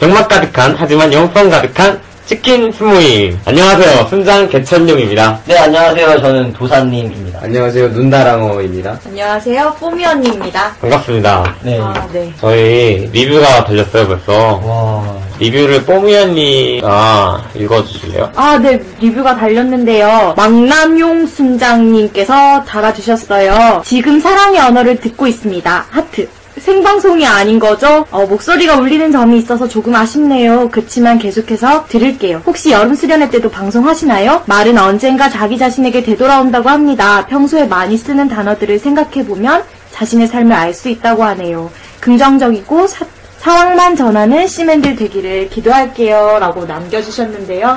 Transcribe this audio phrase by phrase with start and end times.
[0.00, 3.38] 병맛 가득한 하지만 영성 가득한 치킨 스모임.
[3.44, 4.06] 안녕하세요.
[4.08, 5.40] 순장 개천용입니다.
[5.46, 6.20] 네, 안녕하세요.
[6.20, 7.40] 저는 도사님입니다.
[7.42, 7.88] 안녕하세요.
[7.88, 9.00] 눈다랑어입니다.
[9.04, 10.72] 안녕하세요, 뽀미 언니입니다.
[10.80, 11.56] 반갑습니다.
[11.62, 11.78] 네.
[11.80, 12.32] 아, 네.
[12.40, 14.32] 저희 리뷰가 달렸어요 벌써.
[14.64, 15.16] 와.
[15.40, 18.30] 리뷰를 뽀미 언니가 읽어주실래요?
[18.36, 20.34] 아, 네, 리뷰가 달렸는데요.
[20.36, 23.82] 망남용 순장님께서 달아주셨어요.
[23.84, 25.86] 지금 사랑의 언어를 듣고 있습니다.
[25.90, 26.28] 하트.
[26.60, 28.06] 생방송이 아닌 거죠?
[28.10, 30.68] 어, 목소리가 울리는 점이 있어서 조금 아쉽네요.
[30.70, 32.42] 그치만 계속해서 들을게요.
[32.46, 34.42] 혹시 여름 수련회 때도 방송하시나요?
[34.46, 37.26] 말은 언젠가 자기 자신에게 되돌아온다고 합니다.
[37.26, 41.70] 평소에 많이 쓰는 단어들을 생각해보면 자신의 삶을 알 수 있다고 하네요.
[42.00, 43.04] 긍정적이고 사,
[43.38, 46.38] 상황만 전하는 시맨들 되기를 기도할게요.
[46.40, 47.76] 라고 남겨주셨는데요.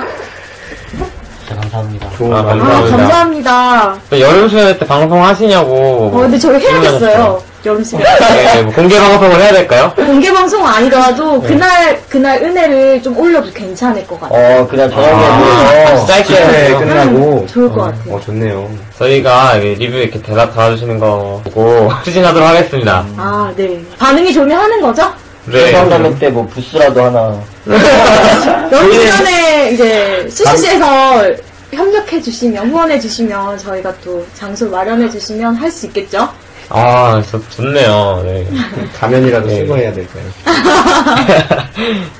[1.46, 2.08] 진짜 감사합니다.
[2.16, 2.96] 좋은 아, 아, 감사합니다.
[2.96, 3.98] 감사합니다.
[4.12, 6.10] 여름 수련회 때 방송 하시냐고.
[6.12, 7.42] 어, 근데 저희 해야겠어요.
[7.66, 8.02] 여름 수련.
[8.18, 9.92] 네, 뭐 공개 방송을 해야 될까요?
[9.96, 14.62] 공개 방송 아니더라도 그날 그날 은혜를 좀 올려도 괜찮을 것 같아요.
[14.62, 17.46] 어, 그냥 저녁에 아, 짧게 네, 끝나고.
[17.46, 18.14] 좋을 것 같아요.
[18.14, 18.68] 어, 좋네요.
[18.98, 23.04] 저희가 이 리뷰 이렇게 대답 달아주시는 거 보고 추진하도록 하겠습니다.
[23.16, 23.80] 아, 네.
[23.98, 25.10] 반응이 좋으면 하는 거죠?
[25.46, 25.66] 네.
[25.66, 27.40] 수상자매 때뭐 부스라도 하나.
[28.72, 31.24] 여름 수련회 이제 수시에서
[31.72, 36.28] 협력해 주시면 후원해 주시면 저희가 또 장소 마련해 주시면 할 수 있겠죠?
[36.70, 38.22] 아, 좋, 좋네요.
[38.24, 38.46] 네.
[38.98, 39.56] 가면이라도 네.
[39.58, 40.24] 쓰고 해야 될까요?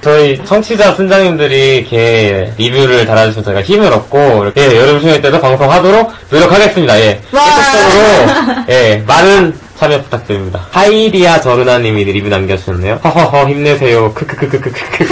[0.03, 7.01] 저희 청취자 순장님들이 이렇게 리뷰를 달아주시면 저희가 힘을 얻고 이렇게 여름 수련회 때도 방송하도록 노력하겠습니다.
[7.01, 7.21] 예.
[7.33, 7.43] 와.
[7.45, 10.67] 계속적으로 예 많은 참여 부탁드립니다.
[10.71, 13.01] 하이리아 저르나님이 리뷰 남겨주셨네요.
[13.05, 14.15] 허허허 힘내세요.
[14.15, 15.05] 크크크크크크.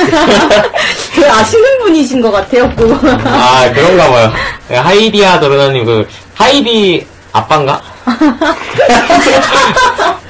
[1.15, 2.95] 그 아시는 분이신 것 같아요, 또.
[3.05, 4.33] 아 그런가 봐요.
[4.71, 7.83] 예, 하이리아 저르나님 그 하이디 아빠인가?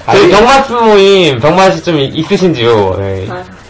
[0.07, 2.97] 저희 병맛 모임 병맛이 좀 있으신지요?
[2.99, 3.12] 네.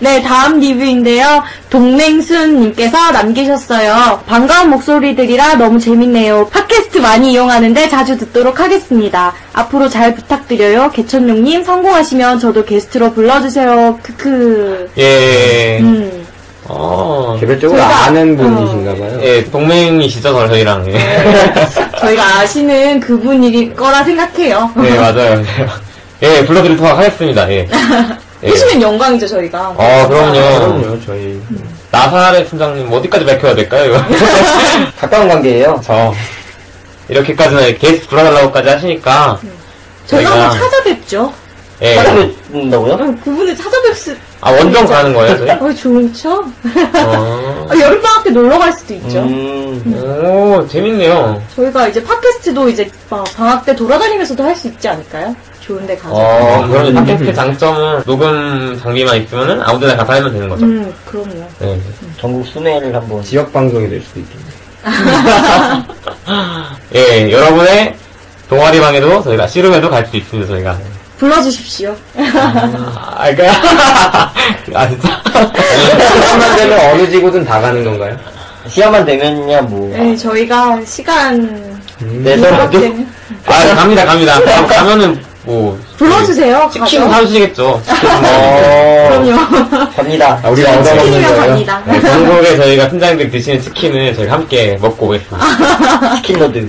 [0.03, 1.45] 네, 다음 리뷰인데요.
[1.71, 4.21] 동맹순님께서 남기셨어요.
[4.27, 6.49] 반가운 목소리들이라 너무 재밌네요.
[6.49, 9.33] 팟캐스트 많이 이용하는데 자주 듣도록 하겠습니다.
[9.53, 10.91] 앞으로 잘 부탁드려요.
[10.91, 14.01] 개천용님 성공하시면 저도 게스트로 불러주세요.
[14.03, 14.91] 크크.
[14.99, 15.79] 예.
[15.81, 16.27] 음.
[16.65, 17.37] 어.
[17.39, 18.43] 개별적으로 저희가- 아는 어.
[18.43, 19.21] 분이신가봐요.
[19.23, 20.85] 예, 동맹이시죠, 저희랑.
[20.89, 20.99] 예.
[22.01, 24.69] 저희가 아시는 그분일 거라 생각해요.
[24.79, 25.45] 네, 맞아요.
[26.23, 27.69] 예, 불러드리도록 하겠습니다, 예.
[28.45, 28.49] 예.
[28.49, 29.69] 해주면 영광이죠, 저희가.
[29.77, 30.33] 어, 그럼요.
[30.33, 31.41] 그럼요, 저희.
[31.91, 33.99] 나사렛 팀장님, 어디까지 밝혀야 될까요, 이거?
[35.01, 35.81] 가까운 관계예요.
[35.85, 36.13] 저,
[37.09, 39.39] 이렇게까지는 게스트 불러달라고까지 하시니까.
[40.07, 41.33] 저희가 저희가- 한번 찾아뵙죠.
[41.83, 41.95] 예.
[41.97, 42.93] 찾아뵙는다고요?
[42.95, 45.51] 어, 그분을 찾아뵙을 아, 원정 가는 거예요, 저희?
[45.51, 46.33] 어, 좋죠.
[46.95, 47.67] 어.
[47.71, 49.19] 아, 여름방학 때 놀러 갈 수도 있죠.
[49.21, 49.83] 음.
[50.53, 51.43] 오, 재밌네요.
[51.57, 55.35] 저희가 이제 팟캐스트도 이제 막 방학 때 돌아다니면서도 할 수 있지 않을까요?
[55.61, 56.15] 좋은데 가서.
[56.15, 60.65] 어, 그럼 팟캐스트 장점은 녹음 장비만 있으면은 아무 데나 가서 하면 되는 거죠.
[60.67, 61.47] 음, 그럼요.
[61.61, 61.81] 네.
[62.21, 63.23] 전국 순회를 한번.
[63.23, 64.53] 지역 방송이 될 수도 있겠네요.
[66.95, 67.95] 예, 여러분의
[68.49, 70.77] 동아리 방에도 저희가 씨름에도 갈 수 있습니다, 저희가.
[71.19, 71.95] 불러주십시오.
[72.17, 73.47] 아, 그,
[74.77, 75.23] 아, 진짜.
[76.13, 78.17] 시간만 되면 어느 지구든 다 가는 건가요?
[78.69, 79.89] 시간만 되면야 뭐.
[79.97, 83.09] 네, 저희가 시간 내서 허락되면
[83.47, 84.39] 아, 갑니다, 갑니다.
[84.43, 85.79] 그럼 가면은, 뭐.
[85.97, 86.69] 불러주세요.
[86.73, 87.09] 치킨.
[87.09, 87.69] 사주시겠죠.
[87.83, 89.09] 어.
[89.09, 89.89] 그럼요.
[89.95, 90.41] 갑니다.
[90.43, 91.37] 아, 우리가 얻어먹는 거예요?
[91.37, 91.83] 갑니다.
[91.87, 96.17] 네, 전국에 저희가 팀장님들이 드시는 치킨을 저희가 함께 먹고 오겠습니다.
[96.23, 96.69] 치킨로드.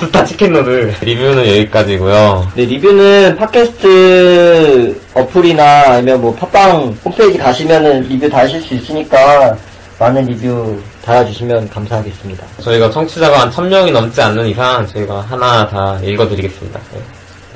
[0.00, 0.94] 스타 치킨로드.
[1.02, 8.74] 리뷰는 여기까지고요 네, 리뷰는 팟캐스트 어플이나 아니면 뭐 팟빵 홈페이지 가시면은 리뷰 다 하실 수
[8.74, 9.56] 있으니까
[9.98, 12.44] 많은 리뷰 달아주시면 감사하겠습니다.
[12.62, 16.80] 저희가 청취자가 한 1000명이 넘지 않는 이상 저희가 하나 다 읽어드리겠습니다.
[16.92, 17.00] 네.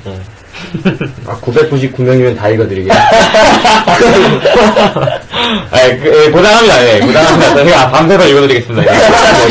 [0.05, 0.19] 네.
[1.27, 2.97] 아, 999명이면 다 읽어드리겠습니다.
[5.71, 6.89] 아, 그, 예, 보장합니다.
[6.95, 7.55] 예, 보장합니다.
[7.57, 8.95] 저희가 밤새서 읽어드리겠습니다.
[8.95, 8.99] 예.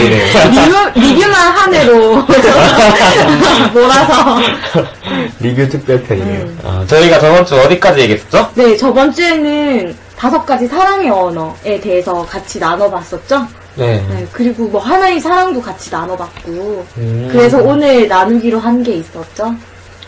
[0.09, 0.49] 네.
[0.49, 2.15] 리뷰, 리뷰만 한 해로
[3.73, 4.37] 몰아서.
[5.41, 6.47] 리뷰 특별편이네요.
[6.63, 8.49] 아, 저희가 저번 주 어디까지 얘기했었죠?
[8.55, 13.47] 네, 저번 주에는 다섯 가지 사랑의 언어에 대해서 같이 나눠봤었죠?
[13.75, 14.03] 네.
[14.09, 16.85] 네, 그리고 뭐 하나의 사랑도 같이 나눠봤고.
[16.97, 19.53] 음, 그래서 오늘 나누기로 한 게 있었죠?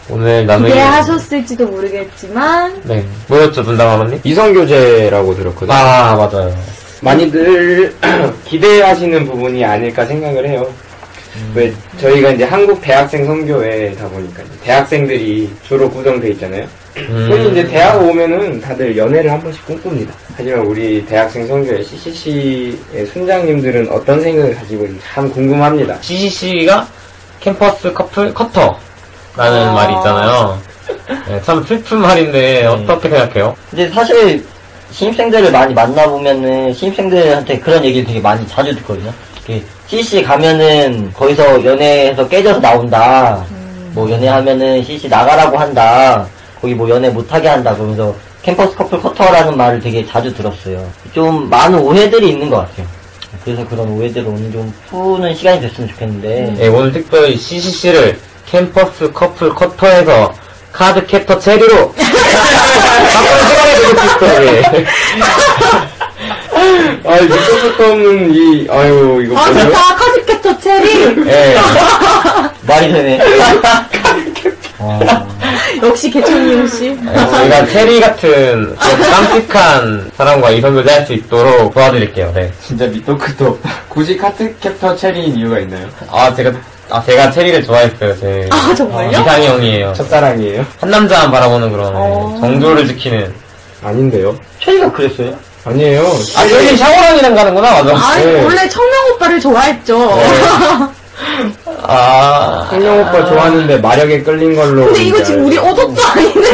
[0.10, 0.72] 오늘 나누기.
[0.72, 3.06] 기대하셨을지도 모르겠지만, 네.
[3.28, 4.22] 뭐였죠, 분담아버님?
[4.24, 5.74] 이성교제라고 들었거든요.
[5.74, 6.56] 아, 맞아요.
[7.02, 7.94] 많이들
[8.46, 10.66] 기대하시는 부분이 아닐까 생각을 해요.
[11.54, 16.66] 왜 저희가 이제 한국 대학생 선교회다 보니까 이제 대학생들이 주로 구성돼 있잖아요.
[16.98, 17.28] 음.
[17.30, 20.14] 그래서 이제 대학 오면은 다들 연애를 한 번씩 꿈꿉니다.
[20.36, 26.02] 하지만 우리 대학생 선교회 CCC의 순장님들은 어떤 생각을 가지고 있는지 참 궁금합니다.
[26.02, 26.88] CCC가
[27.40, 28.80] 캠퍼스 커플 커터라는
[29.38, 29.74] 아.
[29.74, 30.60] 말이 있잖아요.
[31.28, 33.56] 네, 참 슬픈 말인데 어떻게 생각해요?
[33.70, 34.46] 근데 사실
[34.92, 39.14] 신입생들을 많이 만나보면은 신입생들한테 그런 얘기를 되게 많이 자주 듣거든요.
[39.88, 43.44] CCC 가면은 거기서 연애해서 깨져서 나온다.
[43.92, 46.26] 뭐 연애하면은 CCC 나가라고 한다.
[46.62, 47.74] 거기 뭐 연애 못하게 한다.
[47.74, 50.86] 그러면서 캠퍼스 커플 커터라는 말을 되게 자주 들었어요.
[51.14, 52.86] 좀 많은 오해들이 있는 것 같아요.
[53.44, 59.50] 그래서 그런 오해들을 오늘 좀 푸는 시간이 됐으면 좋겠는데 네, 오늘 특별히 CCC를 캠퍼스 커플
[59.50, 60.34] 커터에서
[60.74, 64.86] 카드 캡터 체리로 바꾸는 시간이 되고 싶어요.
[67.26, 69.62] 아, 끝도 없는 이, 아유, 이거 아, 뭐죠?
[69.68, 69.96] 좋다.
[69.96, 71.28] 카드캡터 체리.
[71.30, 71.56] 예.
[72.68, 73.20] 말이 되네.
[74.80, 75.00] 어,
[75.84, 76.90] 역시 개천이용 씨.
[76.92, 82.32] 네, 저희가 체리 같은 깜찍한 사람과 이성교제 할 수 있도록 도와드릴게요.
[82.36, 82.52] 네.
[82.62, 83.70] 진짜 밑도 끝도 없다.
[83.90, 85.88] 굳이 카트 캡터 체리인 이유가 있나요?
[86.12, 86.52] 아, 제가,
[86.90, 88.20] 아, 제가 체리를 좋아했어요.
[88.20, 88.48] 제.
[88.52, 89.12] 아, 정말요?
[89.12, 89.94] 이상이 형이에요.
[89.94, 90.66] 첫사랑이에요?
[90.82, 92.38] 한 남자만 바라보는 그런 어.
[92.42, 93.34] 정조를 지키는.
[93.84, 94.38] 아닌데요?
[94.60, 95.36] 최이가 그랬어요?
[95.70, 96.02] 아니에요.
[96.36, 97.96] 아, 저희 샤워랑이랑 가는구나, 맞아.
[98.08, 98.44] 아니, 네.
[98.44, 100.20] 원래 청명 오빠를 좋아했죠.
[101.84, 102.68] 아.
[102.70, 104.86] 성령 오빠 좋아하는데 마력에 끌린 걸로.
[104.86, 105.58] 근데 이거 이제 지금 우리.
[105.58, 106.50] 어덕도 아닌데.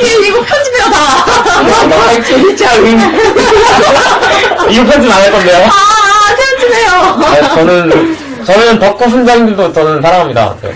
[0.00, 2.22] 이거, 이거 편집해요, 다.
[2.24, 3.00] 진짜 응.
[4.70, 5.66] 이거 편집 안 할 건데요?
[5.66, 6.90] 아, 편집해요.
[6.90, 10.54] 아, 저는, 저는 덕후 순장님도 저는 사랑합니다.
[10.62, 10.74] 네.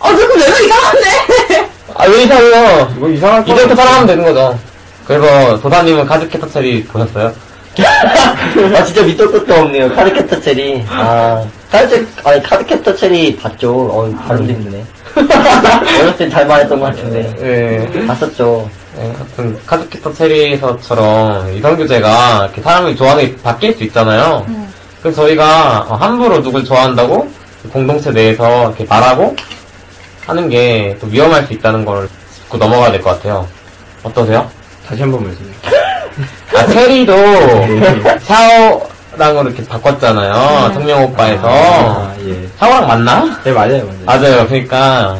[0.00, 1.68] 어, 조금 내가 이상한데.
[1.96, 2.94] 아, 왜 이상해요?
[2.96, 4.58] 이거 이상할 거 이제부터 사랑하면 되는 거죠.
[5.06, 7.32] 그래서 도사님은 카드캐터 체리 보셨어요?
[8.76, 9.92] 아 진짜 밑도 끝도 없네요.
[9.94, 10.84] 카드캡터 체리.
[10.88, 13.72] 아 카드 아니 카드캡터 체리 봤죠.
[13.74, 14.84] 어 발음도 힘드네.
[16.00, 18.06] 어렸을 땐잘 말했던 것 같은데 네.
[18.06, 18.68] 봤었죠.
[18.96, 24.46] 네, 하여튼 카드캐터 체리에서처럼 이성교제가 이렇게 사람이 좋아하는 게 바뀔 수 있잖아요.
[25.02, 27.28] 그래서 저희가 어, 함부로 누굴 좋아한다고
[27.72, 29.34] 공동체 내에서 이렇게 말하고
[30.26, 33.46] 하는 게 또 위험할 수 있다는 걸 짚고 넘어가야 될 것 같아요.
[34.04, 34.48] 어떠세요?
[34.86, 35.50] 다시 한 번 말씀해.
[36.56, 37.14] 아, 체리도
[38.22, 40.72] 샤오랑으로 이렇게 바꿨잖아요.
[40.74, 41.48] 성명 오빠에서.
[41.48, 42.46] 아, 예.
[42.58, 43.40] 샤오랑 맞나?
[43.42, 44.04] 네, 맞아요, 맞아요.
[44.04, 44.46] 맞아요.
[44.46, 45.18] 그러니까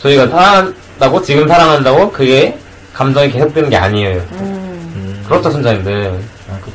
[0.00, 2.56] 저희가 사랑한다고 지금 사랑한다고 그게
[2.92, 4.20] 감정이 계속되는 게 아니에요.
[4.32, 5.24] 음.
[5.28, 6.18] 그렇죠, 순자님들.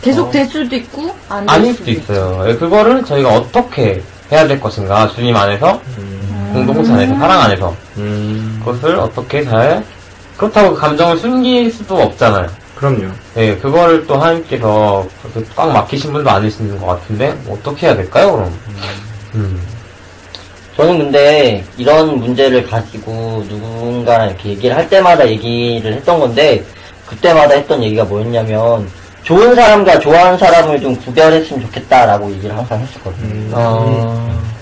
[0.02, 2.46] 계속 될 수도 있고, 안 될 아닐 수도 있어요.
[2.48, 5.80] 예, 그거를 저희가 어떻게 해야 될 것인가 주님 안에서
[6.54, 8.62] 공동체 안에서 사랑 안에서 음.
[8.64, 9.84] 그것을 어떻게 잘
[10.38, 12.50] 그렇다고 감정을 숨길 수도 없잖아요.
[12.76, 13.10] 그럼요.
[13.36, 18.34] 네, 그거를 또 하나님께서 그렇게 꽉 막히신 분도 아니신 것 같은데 뭐 어떻게 해야 될까요,
[18.34, 18.60] 그럼?
[19.36, 19.62] 음.
[20.76, 26.66] 저는 근데 이런 문제를 가지고 누군가랑 이렇게 얘기를 할 때마다 얘기를 했던 건데
[27.06, 28.90] 그때마다 했던 얘기가 뭐였냐면
[29.24, 33.56] 좋은 사람과 좋아하는 사람을 좀 구별했으면 좋겠다라고 얘기를 항상 했었거든요.
[33.56, 34.55] 어...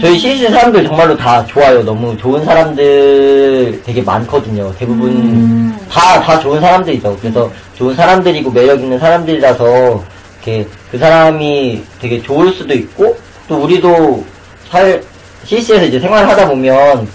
[0.00, 1.82] 저희 CC 사람들 정말로 다 좋아요.
[1.82, 4.72] 너무 좋은 사람들 되게 많거든요.
[4.78, 7.16] 대부분 다, 다 좋은 사람들이죠.
[7.20, 10.04] 그래서 좋은 사람들이고 매력 있는 사람들이라서
[10.36, 13.16] 이렇게 그 사람이 되게 좋을 수도 있고
[13.48, 14.24] 또 우리도
[14.70, 15.02] 살,
[15.44, 17.08] CC에서 이제 생활을 하다 보면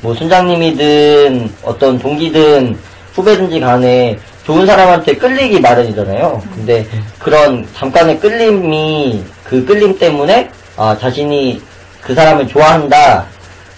[0.00, 2.78] 뭐 순장님이든 어떤 동기든
[3.14, 6.42] 후배든지 간에 좋은 사람한테 끌리기 마련이잖아요.
[6.54, 6.86] 근데
[7.18, 11.60] 그런 잠깐의 끌림이 그 끌림 때문에 아 자신이
[12.00, 13.24] 그 사람을 좋아한다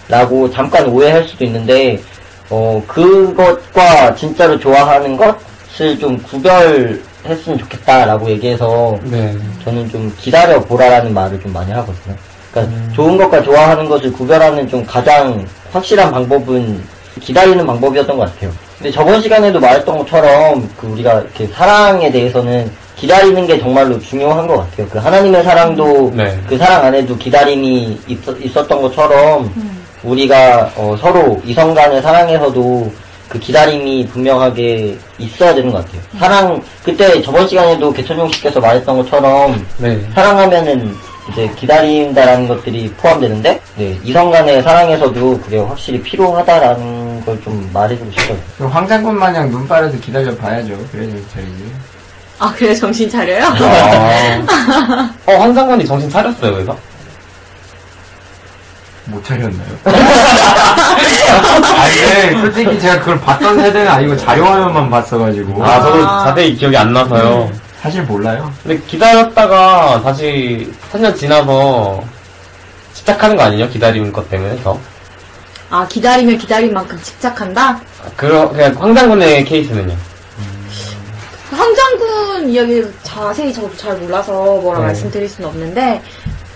[0.07, 1.99] 라고 잠깐 오해할 수도 있는데
[2.49, 9.35] 어 그것과 진짜로 좋아하는 것을 좀 구별했으면 좋겠다라고 얘기해서 네.
[9.63, 12.15] 저는 좀 기다려 보라라는 말을 좀 많이 하거든요.
[12.51, 16.83] 그러니까 좋은 것과 좋아하는 것을 구별하는 좀 가장 확실한 방법은
[17.19, 18.51] 기다리는 방법이었던 것 같아요.
[18.77, 24.57] 근데 저번 시간에도 말했던 것처럼 그 우리가 이렇게 사랑에 대해서는 기다리는 게 정말로 중요한 것
[24.57, 24.87] 같아요.
[24.89, 26.39] 그 하나님의 사랑도 네.
[26.47, 29.83] 그 사랑 안에도 기다림이 있 었, 던 것처럼 음.
[30.03, 32.91] 우리가 어, 서로 이성 간의 사랑에서도
[33.29, 36.01] 그 기다림이 분명하게 있어야 되는 것 같아요.
[36.19, 39.99] 사랑 그때 저번 시간에도 개천용 씨께서 말했던 것처럼 네.
[40.13, 40.93] 사랑하면은
[41.31, 48.37] 이제 기다린다라는 것들이 포함되는데 네, 이성 간의 사랑에서도 그게 확실히 필요하다라는 걸 좀 말해주고 싶어요.
[48.57, 50.77] 그럼 황장군 마냥 눈바라도 기다려 봐야죠.
[50.91, 51.71] 그래 좀 차리지.
[52.39, 53.45] 아, 그래, 정신 차려요?
[53.45, 55.09] 아.
[55.25, 56.77] 어, 황장관이 정신 차렸어요, 그래서?
[59.05, 59.77] 못 차렸나요?
[61.77, 65.63] 아니, 네, 솔직히 제가 그걸 봤던 세대는 아니고 자료화면만 봤어가지고.
[65.63, 66.23] 아, 저도 아.
[66.25, 67.51] 자세히 기억이 안 나서요.
[67.81, 68.51] 사실 몰라요.
[68.63, 72.01] 근데 기다렸다가 다시 4년 지나서
[72.93, 73.67] 집착하는 거 아니에요?
[73.69, 74.79] 기다리는 것 때문에 더?
[75.69, 77.71] 아, 기다리면 기다린 만큼 집착한다?
[77.71, 77.81] 아,
[78.15, 79.95] 그러, 그냥 황장군의 케이스는요?
[81.53, 84.85] 황장군 이야기 자세히 저도 잘 몰라서 뭐라 네.
[84.87, 86.01] 말씀드릴 수는 없는데,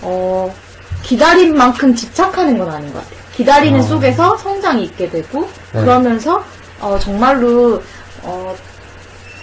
[0.02, 0.54] 어,
[1.02, 3.18] 기다린 만큼 집착하는 건 아닌 것 같아요.
[3.34, 3.82] 기다리는 어.
[3.82, 5.80] 속에서 성장이 있게 되고, 네.
[5.80, 6.44] 그러면서,
[6.80, 7.82] 어, 정말로,
[8.22, 8.56] 어,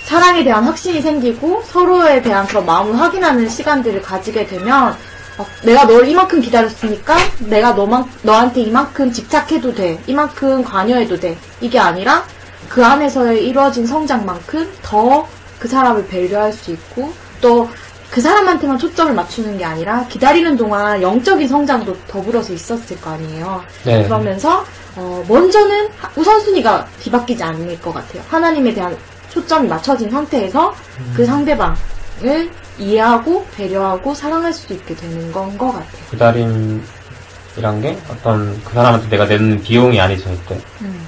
[0.03, 4.95] 사랑에 대한 확신이 생기고, 서로에 대한 그런 마음을 확인하는 시간들을 가지게 되면,
[5.37, 9.99] 어, 내가 널 이만큼 기다렸으니까, 내가 너만, 너한테 이만큼 집착해도 돼.
[10.07, 11.37] 이만큼 관여해도 돼.
[11.61, 12.23] 이게 아니라,
[12.69, 15.27] 그 안에서의 이루어진 성장만큼 더
[15.59, 17.67] 그 사람을 배려할 수 있고 또
[18.11, 23.61] 그 사람한테만 초점을 맞추는 게 아니라 기다리는 동안 영적인 성장도 더불어서 있었을 거 아니에요.
[23.83, 24.03] 네.
[24.03, 24.63] 그러면서
[24.95, 28.21] 어, 먼저는 하- 우선순위가 뒤바뀌지 않을 것 같아요.
[28.29, 28.95] 하나님에 대한
[29.31, 30.73] 초점이 맞춰진 상태에서
[31.13, 36.05] 그 상대방을 이해하고 배려하고 사랑할 수 있게 되는 건 것 같아요.
[36.11, 40.57] 기다림이란 게 어떤 그 사람한테 내가 내는 비용이 아니죠, 절대.
[40.81, 41.05] 음.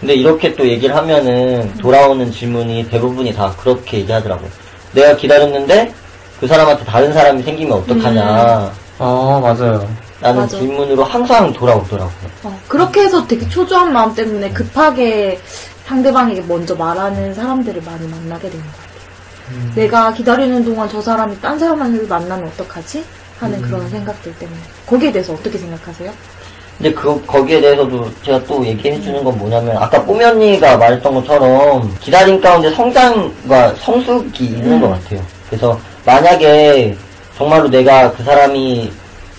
[0.00, 4.48] 근데 이렇게 또 얘기를 하면은 돌아오는 질문이 대부분이 다 그렇게 얘기하더라고요.
[4.92, 5.92] 내가 기다렸는데
[6.40, 9.88] 그 사람한테 다른 사람이 생기면 어떡하냐 아, 맞아요.
[10.20, 10.58] 라는 맞아.
[10.58, 12.30] 질문으로 항상 돌아오더라고요.
[12.44, 15.38] 어, 그렇게 해서 되게 초조한 마음 때문에 급하게
[15.86, 19.74] 상대방에게 먼저 말하는 사람들을 많이 만나게 되는 것 같아요.
[19.74, 23.04] 내가 기다리는 동안 저 사람이 딴 사람을 만나면 어떡하지?
[23.38, 24.58] 하는 그런 생각들 때문에.
[24.86, 26.12] 거기에 대해서 어떻게 생각하세요?
[26.80, 31.94] 근데 그 거기에 대해서도 제가 또 얘기해 주는 건 뭐냐면 아까 뽀미 언니가 말했던 것처럼
[32.00, 34.80] 기다림 가운데 성장과 성숙이 있는 음.
[34.80, 35.20] 것 같아요.
[35.46, 36.96] 그래서 만약에
[37.36, 38.90] 정말로 내가 그 사람이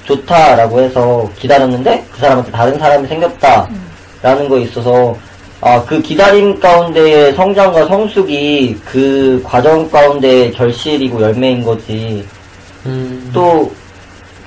[0.03, 5.17] 좋다라고 해서 기다렸는데 그 사람한테 다른 사람이 생겼다라는 거에 있어서
[5.61, 12.23] 아, 그 기다림 가운데의 성장과 성숙이 그 과정 가운데의 결실이고 열매인 거지.
[12.85, 13.31] 음.
[13.33, 13.71] 또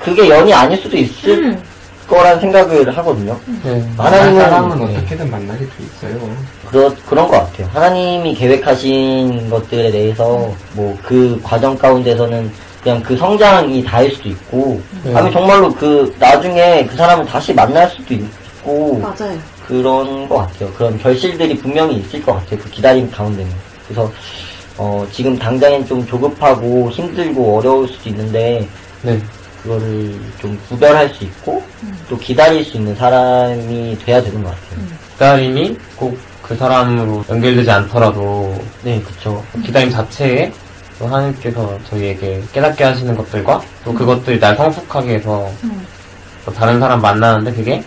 [0.01, 1.63] 그게 연이 아닐 수도 있을 음.
[2.09, 3.39] 거란 생각을 하거든요.
[3.63, 3.83] 네.
[3.97, 4.97] 만날 하나님은- 사람은 네.
[4.99, 6.37] 어떻게든 만나게 돼 있어요.
[6.69, 7.69] 그러, 그런 것 같아요.
[7.73, 12.51] 하나님이 계획하신 것들에 대해서 뭐 그 과정 가운데서는
[12.83, 15.15] 그냥 그 성장이 다일 수도 있고 네.
[15.15, 19.39] 아니면 정말로 그 나중에 그 사람을 다시 만날 수도 있고 맞아요.
[19.67, 20.71] 그런 것 같아요.
[20.75, 22.61] 그런 결실들이 분명히 있을 것 같아요.
[22.61, 23.51] 그 기다림 가운데는.
[23.87, 24.11] 그래서
[24.77, 28.69] 어, 지금 당장엔 좀 조급하고 힘들고 어려울 수도 있는데
[29.03, 29.19] 네.
[29.63, 31.63] 그거를 좀 구별할 수 있고
[32.09, 34.87] 또 기다릴 수 있는 사람이 돼야 되는 것 같아요.
[35.13, 39.43] 기다림이 꼭 그 사람으로 연결되지 않더라도 네, 그쵸.
[39.65, 40.53] 기다림 자체에
[40.99, 45.87] 또 하나님께서 저희에게 깨닫게 하시는 것들과 또 그것들이 날 성숙하게 해서 음.
[46.45, 47.83] 또 다른 사람 만나는데 그게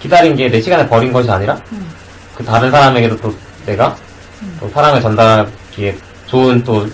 [0.00, 1.88] 기다린 게 내 시간을 버린 것이 아니라 음.
[2.34, 3.32] 그 다른 사람에게도 또
[3.64, 3.96] 내가
[4.58, 5.96] 또 사랑을 전달하기에
[6.26, 6.88] 좋은 또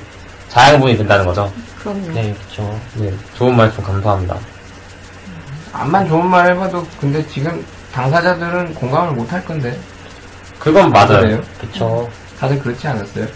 [0.50, 1.50] 자양분이 된다는 거죠.
[1.78, 2.12] 그럼요.
[2.12, 2.78] 네, 그쵸.
[2.96, 4.36] 네, 좋은 말씀 감사합니다.
[5.80, 9.78] 암만 좋은 말 해봐도 근데 지금 당사자들은 공감을 못 할 건데.
[10.58, 11.40] 그건 맞아요.
[11.60, 12.08] 그쵸.
[12.40, 13.26] 다들 그렇지 않았어요?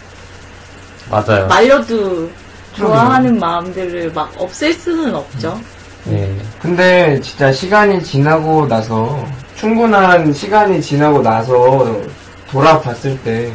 [1.10, 1.46] 맞아요.
[1.48, 2.30] 말려도
[2.74, 5.58] 좋아하는 마음들을 막 없앨 수는 없죠.
[6.04, 6.34] 네.
[6.60, 9.24] 근데 진짜 시간이 지나고 나서
[9.56, 12.00] 충분한 시간이 지나고 나서
[12.50, 13.52] 돌아봤을 때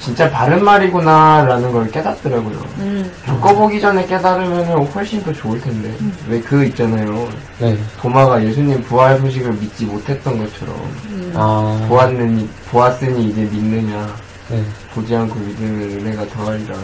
[0.00, 2.58] 진짜 바른 말이구나 라는 걸 깨닫더라고요.
[2.78, 3.12] 음.
[3.26, 5.92] 겪어보기 전에 깨달으면 훨씬 더 좋을 텐데
[6.26, 7.28] 왜그 있잖아요.
[7.58, 7.76] 네.
[8.00, 10.74] 도마가 예수님 부활 소식을 믿지 못했던 것처럼
[11.10, 11.32] 음.
[11.36, 11.84] 아.
[11.88, 14.08] 보았느니 보았으니 이제 믿느냐
[14.48, 14.64] 네.
[14.94, 16.76] 보지 않고 믿으면 은혜가 더하리라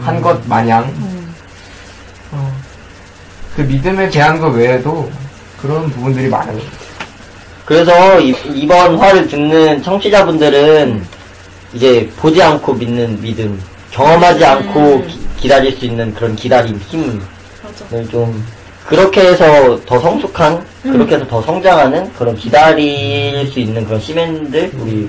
[0.00, 1.34] 한 것 마냥 음.
[2.30, 2.52] 어,
[3.56, 5.10] 그 믿음에 대한 것 외에도
[5.60, 6.58] 그런 부분들이 많아요.
[7.64, 11.04] 그래서 이, 번 화를 듣는 청취자분들은
[11.74, 13.60] 이제 보지 않고 믿는 믿음,
[13.90, 15.04] 경험하지 않고
[15.38, 17.20] 기, 다릴 수 있는 그런 기다림, 힘을
[17.62, 18.08] 맞아.
[18.10, 18.44] 좀
[18.86, 25.08] 그렇게 해서 더 성숙한, 그렇게 해서 더 성장하는 그런 기다릴 수 있는 그런 시민들, 우리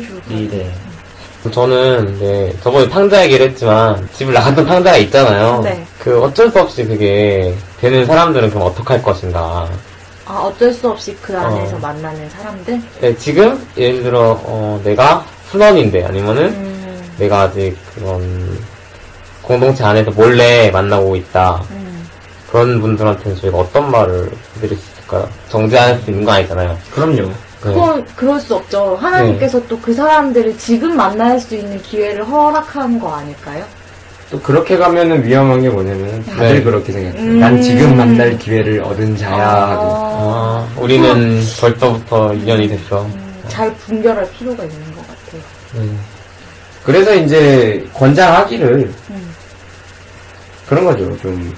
[0.00, 0.48] 좋을 것 같아요.
[0.50, 5.62] 네, 저는 네, 저번에 탕자 얘기를 했지만 집을 나갔던 탕자가 있잖아요.
[5.64, 5.84] 네.
[5.98, 9.68] 그 어쩔 수 없이 그게 되는 사람들은 그럼 어떡할 것인가.
[10.30, 11.78] 아, 어쩔 수 없이 그 안에서 어.
[11.80, 12.80] 만나는 사람들?
[13.00, 18.58] 네, 지금 예를 들어 어, 내가 순원인데 아니면은 음, 내가 아직 그런
[19.42, 21.64] 공동체 안에서 몰래 만나고 있다.
[21.70, 22.08] 음.
[22.48, 25.28] 그런 분들한테는 저희가 어떤 말을 드릴 수 있을까요?
[25.48, 26.78] 정지할 수 있는 거 아니잖아요.
[26.92, 27.22] 그럼요.
[27.22, 27.32] 네.
[27.60, 28.96] 그건 그럴 수 없죠.
[28.96, 33.64] 하나님께서 또그 사람들을 지금 만날 수 있는 기회를 허락한 거 아닐까요?
[34.30, 36.62] 또 그렇게 가면은 위험한 게 뭐냐면 다들 네.
[36.62, 37.20] 그렇게 생각해요.
[37.20, 37.40] 음.
[37.40, 39.82] 난 지금 만날 기회를 얻은 자야 하고.
[39.92, 43.02] 아, 우리는 벌써부터 인연이 됐어.
[43.02, 45.42] 음, 잘 분별할 필요가 있는 것 같아요.
[45.74, 45.90] 네.
[46.84, 49.34] 그래서 이제 권장하기를 음.
[50.68, 51.18] 그런 거죠.
[51.18, 51.52] 좀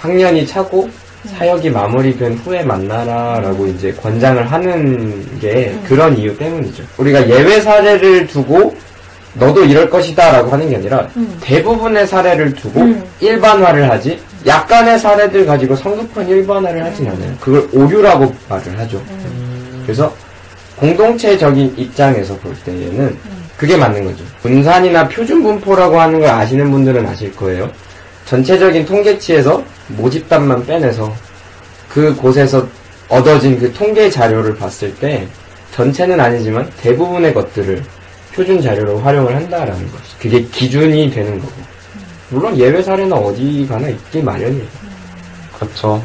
[0.00, 0.88] 학년이 차고
[1.26, 6.82] 사역이 마무리된 후에 만나라라고 이제 권장을 하는 게 그런 이유 때문이죠.
[6.96, 8.74] 우리가 예외 사례를 두고
[9.34, 11.36] 너도 이럴 것이다 라고 하는 게 아니라 음.
[11.40, 13.04] 대부분의 사례를 두고 음.
[13.20, 17.34] 일반화를 하지 약간의 사례들 가지고 성급한 일반화를 하진 않아요.
[17.40, 19.02] 그걸 오류라고 말을 하죠.
[19.84, 20.14] 그래서
[20.76, 23.16] 공동체적인 입장에서 볼 때에는
[23.56, 24.24] 그게 맞는 거죠.
[24.42, 27.70] 분산이나 표준 분포라고 하는 걸 아시는 분들은 아실 거예요.
[28.26, 31.14] 전체적인 통계치에서 모집단만 빼내서
[31.88, 32.66] 그 곳에서
[33.08, 35.26] 얻어진 그 통계 자료를 봤을 때
[35.72, 37.82] 전체는 아니지만 대부분의 것들을
[38.34, 40.04] 표준 자료로 활용을 한다라는 거죠.
[40.20, 41.52] 그게 기준이 되는 거고.
[42.30, 44.66] 물론 예외 사례는 어디 가나 있기 마련이에요.
[45.58, 46.02] 그렇죠.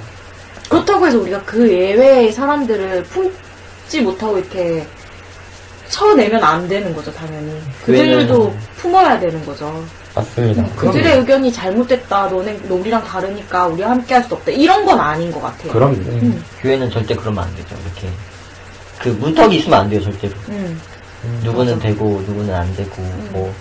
[0.70, 4.86] 그렇다고 해서 우리가 그 예외의 사람들을 품지 못하고 이렇게
[5.90, 7.60] 쳐내면 안 되는 거죠, 당연히.
[7.84, 9.84] 그들도 품어야 되는 거죠.
[10.14, 10.64] 맞습니다.
[10.76, 14.52] 그들의 의견이 잘못됐다, 너네, 너 우리랑 다르니까 우리 함께 할 수 없다.
[14.52, 15.72] 이런 건 아닌 것 같아요.
[15.72, 15.96] 그럼요.
[15.96, 17.76] 음, 교회는 절대 그러면 안 되죠.
[17.86, 18.10] 이렇게
[19.02, 20.34] 그 문턱이 있으면 안 돼요, 절대로.
[20.50, 20.80] 음,
[21.44, 23.54] 누구는 되고 누구는 안 되고 뭐.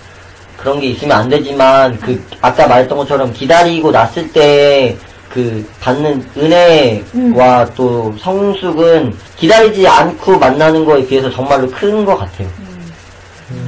[0.56, 4.96] 그런 게 있으면 안 되지만 그 아까 말했던 것처럼 기다리고 났을 때
[5.28, 12.48] 그 받는 은혜와 또 성숙은 기다리지 않고 만나는 거에 비해서 정말로 큰 것 같아요.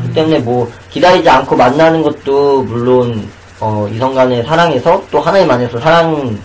[0.07, 3.29] 그 때문에 뭐 기다리지 않고 만나는 것도 물론
[3.61, 6.39] 어, 이성 간의 사랑에서 또 하나님 안에서 사랑을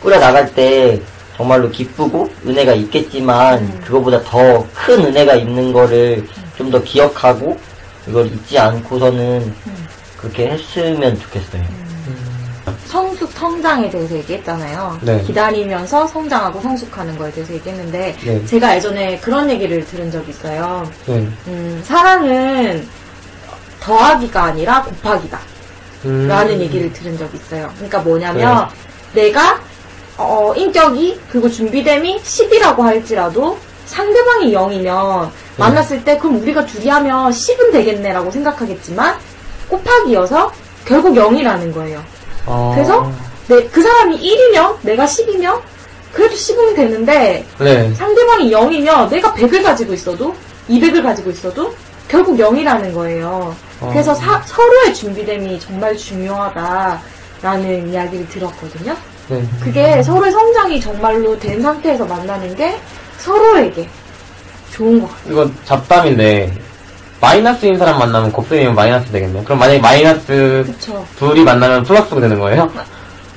[0.00, 1.00] 꾸려 나갈 때
[1.36, 6.24] 정말로 기쁘고 은혜가 있겠지만 그거보다 더 큰 은혜가 있는 거를
[6.56, 7.58] 좀 더 기억하고
[8.08, 9.54] 이걸 잊지 않고서는
[10.16, 11.62] 그렇게 했으면 좋겠어요.
[12.86, 14.98] 성숙 성장에 대해서 얘기했잖아요.
[15.02, 15.22] 네.
[15.22, 18.46] 기다리면서 성장하고 성숙하는 거에 대해서 얘기했는데 네.
[18.46, 20.88] 제가 예전에 그런 얘기를 들은 적이 있어요.
[21.06, 21.26] 네.
[21.46, 22.86] 음, 사랑은
[23.80, 25.40] 더하기가 아니라 곱하기다.
[26.04, 26.28] 음.
[26.28, 27.70] 라는 얘기를 들은 적이 있어요.
[27.76, 28.68] 그러니까 뭐냐면
[29.14, 29.60] 내가
[30.18, 33.58] 어, 인격이 그리고 준비됨이 10이라고 할지라도
[33.92, 35.28] 상대방이 0이면
[35.58, 39.16] 만났을 때 그럼 우리가 둘이 하면 10은 되겠네라고 생각하겠지만
[39.68, 40.50] 곱하기여서
[40.86, 42.02] 결국 0이라는 거예요.
[42.46, 42.72] 어.
[42.74, 43.10] 그래서
[43.48, 45.60] 내, 그 사람이 1이면 내가 10이면
[46.12, 47.92] 그래도 10은 되는데 네.
[47.94, 50.34] 상대방이 0이면 내가 100을 가지고 있어도
[50.70, 51.74] 200을 가지고 있어도
[52.08, 53.54] 결국 0이라는 거예요.
[53.90, 58.96] 그래서 사- 서로의 준비됨이 정말 중요하다라는 이야기를 들었거든요.
[59.28, 59.44] 네.
[59.62, 62.78] 그게 서로의 성장이 정말로 된 상태에서 만나는 게
[63.22, 63.88] 서로에게
[64.72, 65.32] 좋은 것 같아요.
[65.32, 66.52] 이거 잡담인데
[67.20, 69.44] 마이너스인 사람 만나면 곱셈이면 마이너스 되겠네요.
[69.44, 71.06] 그럼 만약에 마이너스 그쵸.
[71.16, 72.68] 둘이 만나면 플러스가 되는 거예요?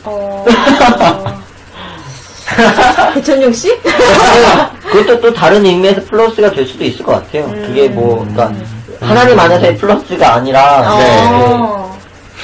[0.03, 0.45] 어,
[3.13, 3.71] 배천용 씨?
[4.89, 7.47] 그것도 또 다른 의미에서 플러스가 될 수도 있을 것 같아요.
[7.49, 8.51] 그게 뭐, 그러니까
[9.01, 11.97] 하나님 안에서의 플러스가 아니라 어,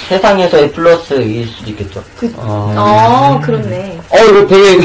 [0.10, 2.04] 세상에서의 플러스일 수도 있겠죠.
[2.18, 2.74] 그, 어.
[2.78, 4.00] 어, 그렇네.
[4.10, 4.80] 어, 이거 되게,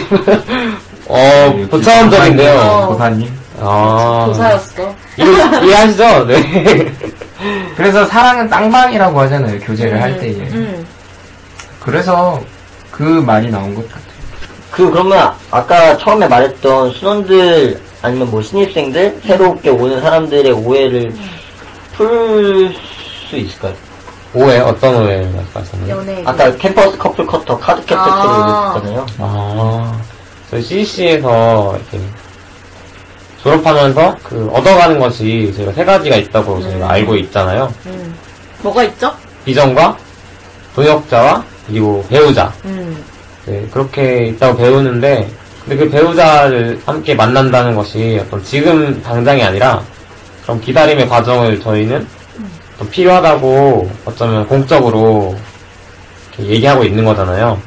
[1.09, 2.59] 어, 고차원적인데요.
[2.61, 2.87] 어.
[2.89, 3.31] 고사님.
[3.61, 4.25] 아.
[4.29, 4.95] 교사였어.
[5.17, 5.31] 이거
[5.65, 6.27] 이해하시죠?
[6.27, 6.93] 네.
[7.77, 9.59] 그래서 사랑은 땅방이라고 하잖아요.
[9.61, 10.33] 교제를 할 때에.
[10.33, 10.87] 음.
[11.81, 12.41] 그래서
[12.91, 14.05] 그 말이 나온 것 같아요.
[14.71, 21.13] 그, 그러면 아까 처음에 말했던 순원들 아니면 뭐 신입생들, 새롭게 오는 사람들의 오해를
[21.97, 22.75] 풀
[23.29, 23.75] 수 있을까요?
[24.35, 25.97] 오해, 어떤 오해 말씀하셨나요?
[25.97, 26.23] 연애.
[26.27, 28.75] 아까 캠퍼스 커플 커터 카드 캡 세트를 아.
[28.77, 29.07] 얘기했잖아요.
[29.19, 29.99] 아,
[30.51, 32.05] 저희 CC에서 이렇게
[33.43, 37.73] 졸업하면서 그 얻어가는 것이 저희가 세 가지가 있다고 저희가 알고 있잖아요.
[37.87, 38.15] 음.
[38.63, 39.13] 뭐가 있죠?
[39.45, 39.97] 비전과
[40.75, 42.53] 동역자와 그리고 배우자.
[42.65, 43.05] 음.
[43.47, 45.29] 네, 그렇게 있다고 배우는데,
[45.65, 49.83] 근데 그 배우자를 함께 만난다는 것이 어떤 지금 당장이 아니라,
[50.43, 52.07] 그럼 기다림의 과정을 저희는
[52.79, 55.37] 좀 필요하다고 어쩌면 공적으로
[56.39, 57.61] 얘기하고 있는 거잖아요.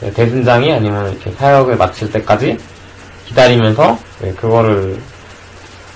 [0.00, 2.56] 네, 대순장이 아니면 이렇게 사역을 마칠 때까지
[3.26, 4.98] 기다리면서 네, 그거를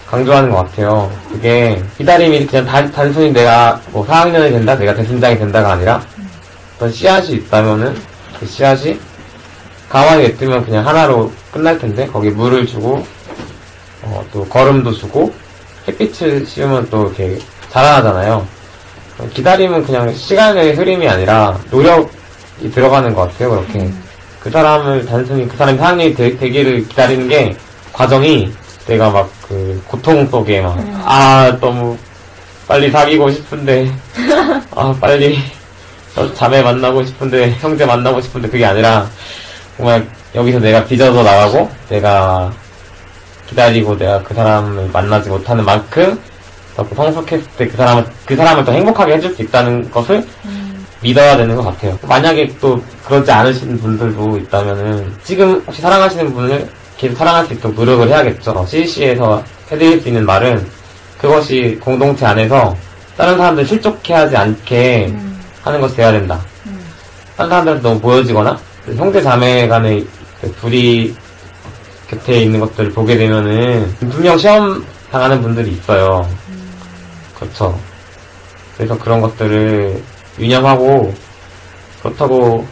[0.08, 1.10] 강조하는 것 같아요.
[1.30, 6.02] 그게 기다림이 그냥 단, 단순히 내가 뭐 4학년이 된다, 내가 대순장이 된다가 아니라
[6.76, 7.96] 어떤 씨앗이 있다면은
[8.38, 8.98] 그 씨앗이
[9.88, 13.06] 가만히 냅두면 그냥 하나로 끝날 텐데 거기 물을 주고
[14.02, 15.32] 어, 또 거름도 주고
[15.86, 17.38] 햇빛을 씌우면 또 이렇게
[17.70, 18.46] 자라나잖아요.
[19.18, 22.21] 어, 기다림은 그냥 시간의 흐름이 아니라 노력이
[22.70, 23.51] 들어가는 것 같아요.
[23.51, 23.90] 그렇게
[24.40, 27.57] 그 사람을 단순히 그 사람이 4학년이 되, 되기를 기다리는 게
[27.92, 28.53] 과정이
[28.87, 31.96] 내가 막 그 고통 속에 막 아 너무
[32.66, 33.92] 빨리 사귀고 싶은데
[34.75, 35.38] 아 빨리
[36.14, 39.07] 저 자매 만나고 싶은데 형제 만나고 싶은데 그게 아니라
[39.77, 42.51] 정말 여기서 내가 빚어서 나가고 내가
[43.46, 46.18] 기다리고 내가 그 사람을 만나지 못하는 만큼
[46.75, 50.27] 더 성숙했을 때 그 사람을 그 사람을 더 행복하게 해줄 수 있다는 것을
[51.02, 51.98] 믿어야 되는 것 같아요.
[52.02, 58.08] 만약에 또 그러지 않으시는 분들도 있다면은 지금 혹시 사랑하시는 분을 계속 사랑할 수 있도록 노력을
[58.08, 58.64] 해야겠죠.
[58.68, 60.64] CC에서 해드릴 수 있는 말은
[61.18, 62.76] 그것이 공동체 안에서
[63.16, 65.14] 다른 사람들 실족해 하지 않게
[65.62, 66.40] 하는 것이 돼야 된다.
[67.36, 68.58] 다른 사람들한테 너무 보여지거나
[68.96, 70.06] 형제 자매 간의
[70.40, 71.14] 그 둘이
[72.08, 76.28] 곁에 있는 것들을 보게 되면은 분명 시험 당하는 분들이 있어요.
[77.34, 77.78] 그렇죠.
[78.76, 80.02] 그래서 그런 것들을
[80.38, 81.14] 유념하고
[82.02, 82.66] 그렇다고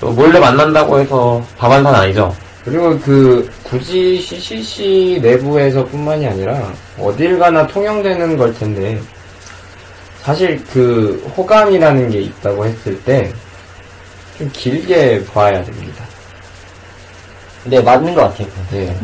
[0.00, 2.34] 또 몰래 만난다고 해서 다반산 아니죠.
[2.64, 9.00] 그리고 그 굳이 CCC 내부에서뿐만이 아니라 어딜 가나 통용되는 걸 텐데
[10.22, 13.32] 사실 그 호감이라는 게 있다고 했을 때
[14.38, 16.04] 좀 길게 봐야 됩니다.
[17.64, 18.46] 네, 맞는 것 같아요.
[18.70, 18.96] 네.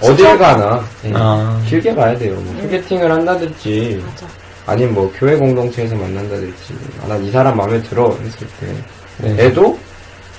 [0.00, 1.12] 어딜 가나 네.
[1.14, 1.60] 아.
[1.68, 2.34] 길게 봐야 돼요.
[2.36, 4.26] 뭐 소개팅을 한다든지 아
[4.68, 8.74] 니면 뭐 교회 공동체에서 만난다든지 아, 난이 사람 마음에 들어 했을 때
[9.18, 9.46] 네.
[9.46, 9.78] 애도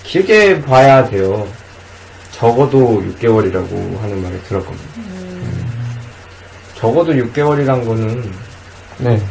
[0.03, 1.47] 길게 봐야 돼요.
[2.31, 4.79] 적어도 6개월이라고 하는 말을 들었거든요.
[4.97, 5.65] 음.
[6.75, 8.31] 적어도 6개월이란 거는
[8.97, 9.21] 네.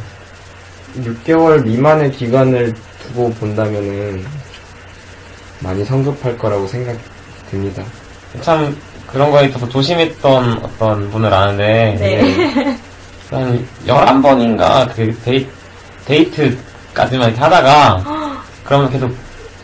[1.01, 4.25] 6개월 미만의 기간을 두고 본다면은
[5.61, 6.99] 많이 성급할 거라고 생각이
[7.51, 7.83] 듭니다.
[8.41, 8.77] 참
[9.07, 12.79] 그런 거에 있어서 조심했던 어떤 분을 아는데 네.
[13.33, 15.47] 한 11번인가 그 데이,
[16.07, 19.11] 데이트까지만 이렇게 하다가 그러면 계속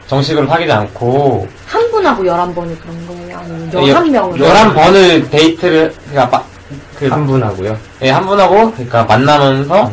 [0.06, 3.38] 정식으로 사귀지 않고 한 분하고 11번이 그런 거예요?
[3.38, 4.38] 아니면 여- 11명으로?
[4.38, 6.44] 11번을 데이트를 그러니까 마-
[6.98, 7.76] 그, 한 분하고요.
[8.02, 9.90] 예, 한 분하고 그러니까 만나면서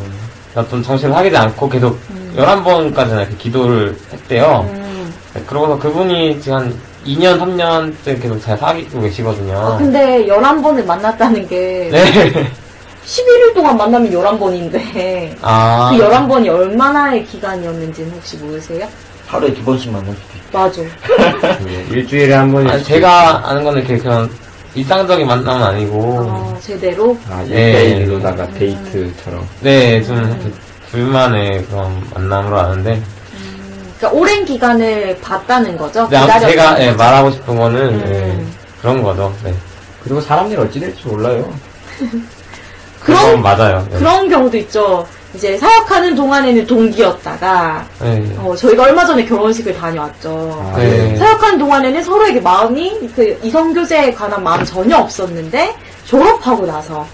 [0.56, 2.00] 어떤 정식으로 사귀지 않고 계속
[2.36, 4.66] 11번까지는 이렇게 기도를 했대요.
[4.74, 5.14] 음.
[5.34, 9.58] 네, 그러고서 그분이 지금 한 2년, 3년째 계속 잘 사귀고 계시거든요.
[9.58, 12.52] 아, 근데 11번을 만났다는 게 네.
[13.06, 15.92] 11일 동안 만나면 11번인데 아.
[15.92, 18.88] 그 11번이 얼마나의 기간이었는지는 혹시 모르세요?
[19.28, 20.58] 하루에 두 번씩 만날 수도 있고.
[20.58, 21.60] 맞아.
[21.64, 24.30] 네, 일주일에 한 번이 아니, 제가 아는 거는 이렇게 그냥
[24.76, 27.18] 일상적인 만남은 아니고, 어, 제대로?
[27.30, 28.06] 아, 네.
[28.06, 29.48] 1대1로다가 데이트처럼.
[29.62, 30.52] 네, 좀 이렇게
[30.92, 33.02] 둘만의 그런 만남으로 아는데,
[33.98, 36.02] 그러니까 오랜 기간을 봤다는 거죠?
[36.14, 36.98] 아무튼 제가 예, 거죠?
[36.98, 38.04] 말하고 싶은 거는 음.
[38.08, 39.34] 예, 그런 거죠.
[39.44, 39.54] 네.
[40.04, 41.52] 그리고 사람들이 어찌 될지 몰라요.
[43.06, 43.86] 그런, 맞아요.
[43.92, 44.00] 네.
[44.00, 45.06] 그런 경우도 있죠.
[45.36, 48.36] 이제 사역하는 동안에는 동기였다가 네.
[48.40, 50.72] 어, 저희가 얼마 전에 결혼식을 다녀왔죠.
[50.74, 51.16] 아, 네.
[51.18, 57.06] 사역하는 동안에는 서로에게 마음이 그 이성 교제에 관한 마음 전혀 없었는데 졸업하고 나서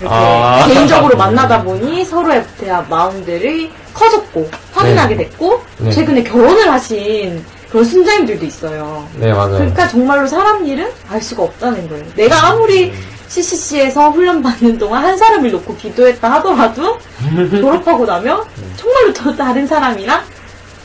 [0.00, 0.66] 이렇게 아.
[0.66, 5.90] 개인적으로 만나다 보니 서로에 대한 마음들이 커졌고 확인하게 됐고 네.
[5.90, 9.04] 최근에 결혼을 하신 그런 순자님들도 있어요.
[9.16, 9.54] 네, 맞아요.
[9.54, 12.04] 그러니까 정말로 사람 일은 알 수가 없다는 거예요.
[12.14, 12.92] 내가 아무리
[13.34, 16.98] CCC에서 훈련받는 동안 한 사람을 놓고 기도했다 하더라도
[17.50, 18.44] 졸업하고 나면
[18.76, 20.22] 정말로 또 다른 사람이랑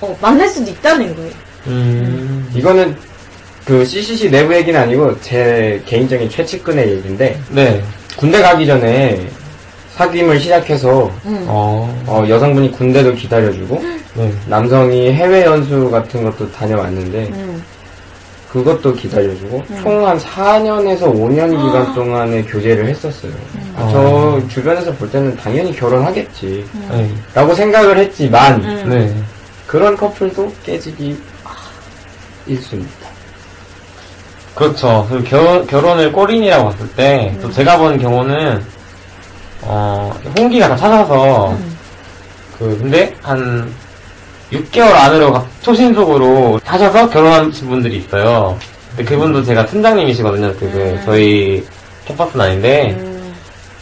[0.02, 1.32] 어, 만날 수도 있다는 거예요.
[1.68, 2.96] 음, 이거는
[3.66, 7.84] 그 CCC 내부 얘기는 아니고 제 개인적인 최측근의 얘기인데 네.
[8.18, 9.28] 군대 가기 전에
[9.96, 11.46] 사귐을 시작해서 음.
[11.48, 13.84] 어, 어, 여성분이 군대도 기다려주고
[14.16, 14.34] 네.
[14.48, 17.64] 남성이 해외 연수 같은 것도 다녀왔는데 음.
[18.52, 23.32] 그것도 기다려주고 총한 4년에서 5년 기간 동안의 교제를 했었어요.
[23.76, 27.12] 아, 저 주변에서 볼 때는 당연히 결혼하겠지 네.
[27.34, 28.90] 라고 생각을 했지만 음.
[28.90, 29.24] 네.
[29.68, 31.16] 그런 커플도 깨지기
[32.48, 33.10] 일수입니다.
[34.56, 35.08] 그렇죠.
[35.10, 38.62] 그 결혼, 결혼을 꼬린이라고 봤을 때, 또 제가 본 경우는,
[39.62, 41.56] 어, 홍기가 다 찾아서,
[42.58, 43.72] 그, 근데 한
[44.52, 48.58] 6개월 안으로 가- 초신속으로 하셔서 결혼하신 분들이 있어요.
[48.96, 50.54] 근데 그분도 제가 팀장님이시거든요.
[50.60, 51.64] 그, 그 저희
[52.06, 53.34] 캠퍼스는 아닌데, 음.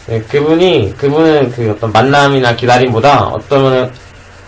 [0.06, 3.90] 네, 그분이, 그분은 그 어떤 만남이나 기다림보다 어떤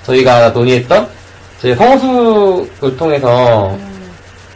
[0.05, 1.09] 저희가 논의했던
[1.61, 3.77] 저희 성수를 통해서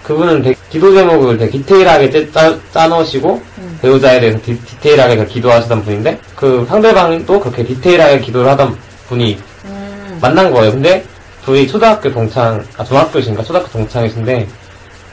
[0.02, 3.40] 그분은 되게 기도 제목을 되게 디테일하게 짜, 짜, 짜놓으시고
[3.80, 8.76] 배우자에 대해서 디, 테일하게 그 기도하시던 분인데 그 상대방도 그렇게 디테일하게 기도를 하던
[9.08, 9.38] 분이
[10.20, 10.72] 만난 거예요.
[10.72, 11.04] 근데
[11.44, 14.48] 둘이 초등학교 동창, 아 중학교신가 초등학교 동창이신데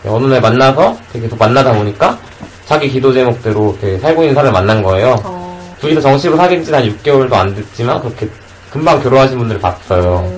[0.07, 2.17] 어느 날 만나서 되게 계속 만나다 보니까
[2.65, 5.15] 자기 기도 제목대로 이렇게 살고 있는 사람을 만난 거예요.
[5.25, 5.75] 어.
[5.81, 8.29] 둘이서 정식으로 사귄 지는 한 6개월도 안 됐지만 그렇게
[8.71, 10.31] 금방 결혼하신 분들을 봤어요.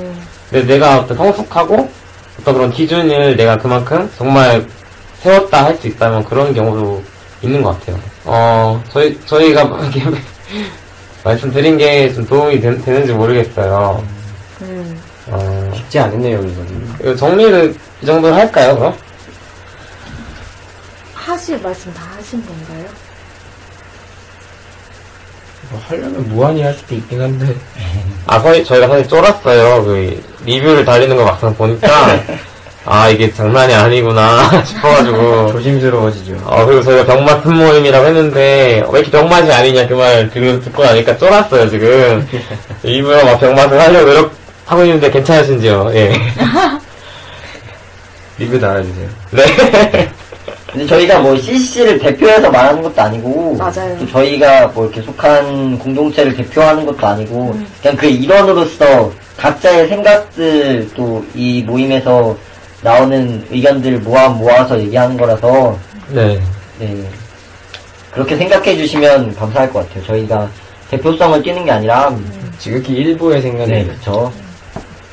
[0.49, 1.89] 근데 내가 어떤 성숙하고
[2.41, 4.65] 어떤 그런 기준을 내가 그만큼 정말
[5.21, 7.03] 세웠다 할 수 있다면 그런 경우도
[7.43, 7.99] 있는 것 같아요.
[8.25, 9.61] 어, 저희, 저희가
[9.93, 10.03] 이렇게
[11.23, 14.03] 말씀드린 게 좀 도움이 되, 는지 모르겠어요.
[15.83, 15.85] 음.
[15.85, 16.95] 어, 쉽지 않은데요, 이거는.
[17.01, 18.95] 이거 정리를 이 정도로 할까요, 그럼?
[21.13, 22.85] 하실 말씀 다 하신 건가요?
[25.69, 27.55] 뭐 하려면 무한히 할 수도 있긴 한데.
[28.27, 29.83] 아, 서 저희가 사실 쫄았어요.
[29.83, 31.87] 그, 리뷰를 달리는 거 막상 보니까,
[32.85, 35.51] 아, 이게 장난이 아니구나 싶어가지고.
[35.53, 36.37] 조심스러워지죠.
[36.45, 42.27] 어, 그리고 저희가 병맛 순모임이라고 했는데, 왜 이렇게 병맛이 아니냐 그말 듣고 나니까 쫄았어요, 지금.
[42.83, 45.91] 일부러 막 병맛을 하려고 노력 하고 있는데 괜찮으신지요?
[45.93, 46.13] 예.
[48.39, 49.09] 리뷰 달아주세요.
[49.31, 49.43] 네.
[50.71, 53.95] 근데 저희가 뭐 CC를 대표해서 말하는 것도 아니고 맞아요.
[53.99, 57.67] 또 저희가 뭐 이렇게 속한 공동체를 대표하는 것도 아니고 음.
[57.79, 62.35] 그냥 그 일원으로서 각자의 생각들 또 이 모임에서
[62.81, 65.77] 나오는 의견들 모아 모아서 얘기하는 거라서
[66.09, 66.39] 네.
[66.79, 67.07] 네
[68.11, 70.05] 그렇게 생각해 주시면 감사할 것 같아요.
[70.05, 70.49] 저희가
[70.89, 72.15] 대표성을 띠는 게 아니라
[72.59, 73.85] 지극히 일부의 네 생각이에요.
[73.87, 74.33] 그렇죠.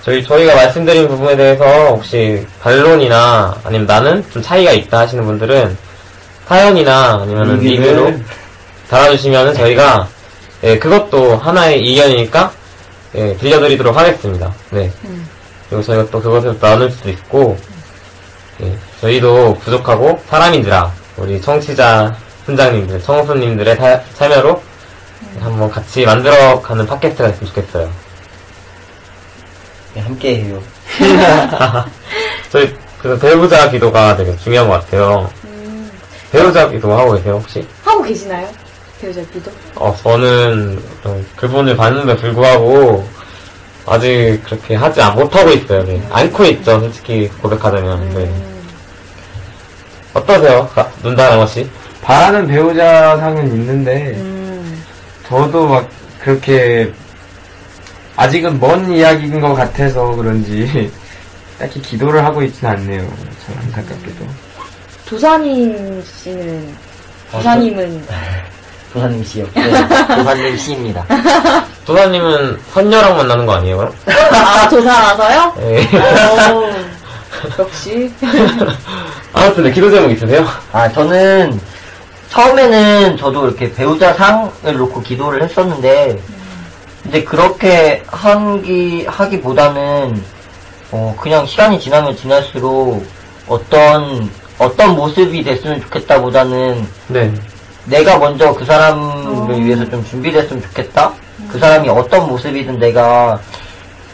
[0.02, 5.76] 저희, 저희가 말씀드린 부분에 대해서 혹시 반론이나 아니면 나는 좀 차이가 있다 하시는 분들은
[6.46, 8.12] 사연이나 아니면 리뷰로
[8.88, 10.08] 달아주시면은 저희가
[10.64, 12.52] 예, 그것도 하나의 의견이니까
[13.14, 14.52] 예, 들려드리도록 하겠습니다.
[14.70, 14.90] 네.
[15.68, 17.56] 그리고 저희가 또 그것을 나눌 수도 있고
[18.62, 24.60] 예, 저희도 부족하고 사람인지라 우리 청취자 순장님들, 청소님들의 사- 참여로
[25.40, 27.90] 한번 같이 만들어가는 팟캐스트가 됐으면 좋겠어요.
[29.94, 30.62] 네, 함께 해요.
[32.50, 35.30] 저희 그 배우자 기도가 되게 중요한 것 같아요.
[36.30, 37.66] 배우자 기도 하고 계세요 혹시?
[37.82, 38.48] 하고 계시나요?
[39.00, 39.50] 배우자 기도?
[39.74, 43.04] 어 저는 좀 그분을 봤는데 불구하고
[43.86, 45.82] 아직 그렇게 하지 안- 못하고 있어요.
[45.84, 46.00] 네.
[46.10, 48.14] 않고 있죠 솔직히 고백하자면.
[48.14, 48.30] 네.
[50.14, 51.68] 어떠세요, 가- 눈다랑 씨?
[52.02, 54.82] 바라는 배우자상은 있는데, 음.
[55.28, 55.88] 저도 막
[56.20, 56.92] 그렇게
[58.20, 60.92] 아직은 먼 이야기인 것 같아서 그런지
[61.58, 63.00] 딱히 기도를 하고 있지는 않네요.
[63.46, 64.26] 참 안타깝게도.
[65.06, 66.76] 도사님 씨는,
[67.32, 68.06] 도사님은,
[68.92, 69.46] 도사님 씨요.
[69.54, 69.72] 네,
[70.14, 71.06] 도사님 씨입니다.
[71.86, 73.78] 도사님은 선녀랑 만나는 거 아니에요?
[73.78, 73.94] 그럼?
[74.06, 75.54] 아, 도사라서요?
[75.56, 75.88] 네.
[76.52, 76.70] 오,
[77.58, 78.12] 역시.
[79.32, 80.46] 아무튼 네, 기도 제목 있으세요?
[80.72, 81.58] 아, 저는
[82.28, 86.20] 처음에는 저도 이렇게 배우자 상을 놓고 기도를 했었는데,
[87.06, 90.22] 이제 그렇게 한기, 하기보다는,
[90.92, 93.04] 어, 그냥 시간이 지나면 지날수록
[93.48, 97.32] 어떤, 어떤 모습이 됐으면 좋겠다 보다는 네.
[97.86, 101.12] 내가 먼저 그 사람을 위해서 좀 준비됐으면 좋겠다?
[101.50, 103.40] 그 사람이 어떤 모습이든 내가,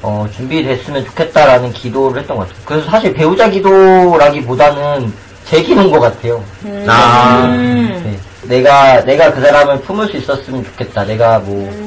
[0.03, 2.63] 어, 준비됐으면 좋겠다라는 기도를 했던 것 같아요.
[2.65, 5.13] 그래서 사실 배우자 기도라기보다는
[5.45, 6.43] 제 기도인 것 같아요.
[6.87, 7.43] 아.
[7.47, 8.01] 음.
[8.05, 8.19] 네.
[8.49, 11.05] 내가 내가 그 사람을 품을 수 있었으면 좋겠다.
[11.05, 11.86] 내가 뭐 음.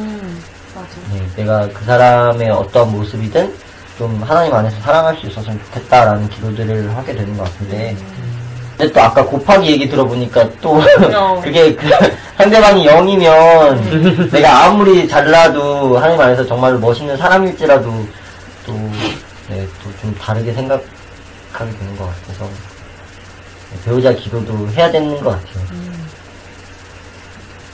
[1.36, 3.54] 내가 그 사람의 어떤 모습이든
[3.98, 7.96] 좀 하나님 안에서 사랑할 수 있었으면 좋겠다라는 기도들을 하게 되는 것 같은데.
[8.78, 10.80] 근데 또 아까 곱하기 얘기 들어보니까 또
[11.14, 11.42] 어.
[11.44, 11.86] 그게 그
[12.38, 18.08] 상대방이 0이면 내가 아무리 잘나도 하나님 안에서 정말 멋있는 사람일지라도
[18.66, 18.74] 또
[19.50, 25.66] 네, 또 좀 다르게 생각하게 되는 것 같아서 네, 배우자 기도도 해야 되는 것 같아요.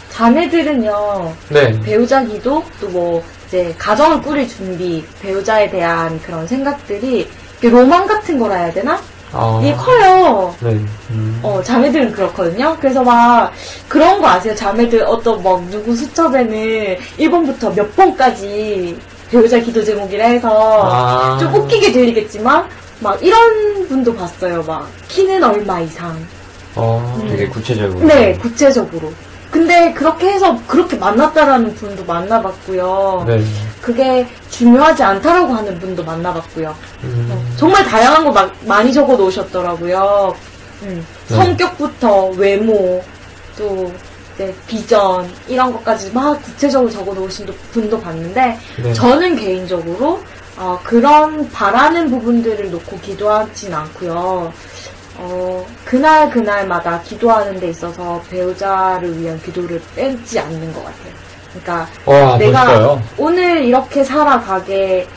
[0.10, 1.80] 자매들은요, 네.
[1.82, 7.30] 배우자 기도, 또 뭐, 이제, 가정을 꾸릴 준비, 배우자에 대한 그런 생각들이,
[7.62, 9.00] 로망 같은 거라 해야 되나?
[9.32, 9.60] 아.
[9.62, 10.56] 이게 커요.
[10.60, 10.70] 네.
[11.10, 11.40] 음.
[11.44, 12.78] 어, 자매들은 그렇거든요.
[12.80, 13.52] 그래서 막,
[13.88, 14.54] 그런 거 아세요?
[14.56, 18.98] 자매들 어떤 막, 누구 수첩에는 1번부터 몇 번까지
[19.30, 21.38] 배우자 기도 제목이라 해서, 아.
[21.40, 22.68] 좀 웃기게 들리겠지만,
[23.00, 24.64] 막, 이런 분도 봤어요.
[24.64, 26.18] 막, 키는 얼마 이상.
[26.76, 27.26] 어.
[27.30, 28.06] 되게 구체적으로.
[28.06, 29.12] 네, 구체적으로.
[29.56, 33.24] 근데 그렇게 해서 그렇게 만났다라는 분도 만나봤고요.
[33.26, 33.42] 네.
[33.82, 36.76] 그게 중요하지 않다라고 하는 분도 만나봤고요.
[37.06, 37.30] 음.
[37.32, 40.36] 어, 정말 다양한 거 막, 많이 적어 놓으셨더라고요.
[40.84, 41.36] 음, 네.
[41.38, 43.02] 성격부터 외모,
[43.58, 43.94] 또
[44.34, 48.94] 이제 비전 이런 것까지 막 구체적으로 적어 놓으신 분도 봤는데 네.
[48.94, 50.22] 저는 개인적으로
[50.58, 54.52] 어, 그런 바라는 부분들을 놓고 기도하진 않고요.
[55.18, 61.14] 어, 그날 그날마다 기도하는 데 있어서 배우자를 위한 기도를 빼지 않는 것 같아요.
[61.52, 63.02] 그러니까 와, 내가 멋있어요.
[63.18, 65.08] 오늘 이렇게 살아가게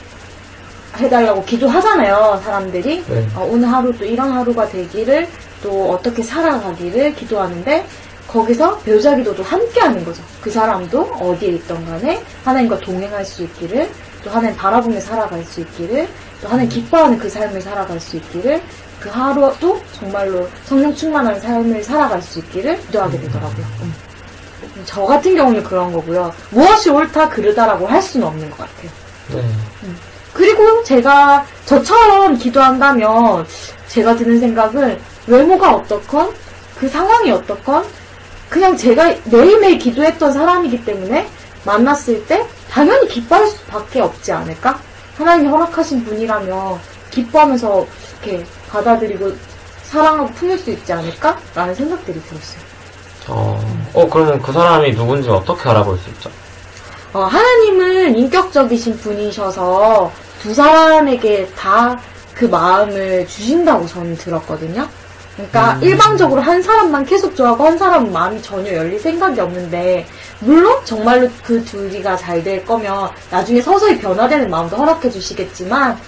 [0.97, 3.05] 해달라고 기도하잖아요, 사람들이.
[3.07, 3.27] 네.
[3.35, 5.29] 어, 오늘 하루 또 이런 하루가 되기를
[5.63, 7.85] 또 어떻게 살아가기를 기도하는데
[8.29, 10.23] 거기서 배우자 기도도 함께 하는 거죠.
[10.41, 13.89] 그 사람도 어디에 있던 간에 하나님과 동행할 수 있기를
[14.23, 16.07] 또 하나님 바라보며 살아갈 수 있기를
[16.43, 18.61] 또 하나님 기뻐하는 그 삶을 살아갈 수 있기를
[19.01, 23.67] 그 하루도 정말로 성령 충만한 삶을 살아갈 수 있기를 기도하게 되더라고요.
[23.83, 23.95] 음.
[24.85, 26.33] 저 같은 경우는 그런 거고요.
[26.51, 28.91] 무엇이 옳다 그르다라고 할 수는 없는 것 같아요.
[29.33, 29.43] 네.
[30.33, 33.47] 그리고 제가 저처럼 기도한다면
[33.89, 36.33] 제가 드는 생각은 외모가 어떻건
[36.79, 37.85] 그 상황이 어떻건
[38.49, 41.29] 그냥 제가 매일매일 기도했던 사람이기 때문에
[41.65, 44.79] 만났을 때 당연히 기뻐할 수밖에 없지 않을까?
[45.17, 46.79] 하나님이 허락하신 분이라면
[47.11, 47.87] 기뻐하면서
[48.23, 49.33] 이렇게 받아들이고
[49.85, 51.39] 사랑하고 품을 수 있지 않을까?
[51.55, 52.61] 라는 생각들이 들었어요.
[53.29, 53.61] 어,
[53.95, 56.31] 어, 그러면 그 사람이 누군지 어떻게 알아볼 수 있죠?
[57.13, 61.99] 어, 하나님은 인격적이신 분이셔서 두 사람에게 다
[62.39, 64.89] 그 마음을 주신다고 저는 들었거든요.
[65.35, 70.07] 그러니까 일방적으로 한 사람만 계속 좋아하고 한 사람은 마음이 전혀 열릴 생각이 없는데
[70.41, 75.99] 물론 정말로 그 둘이가 잘 될 거면 나중에 서서히 변화되는 마음도 허락해 주시겠지만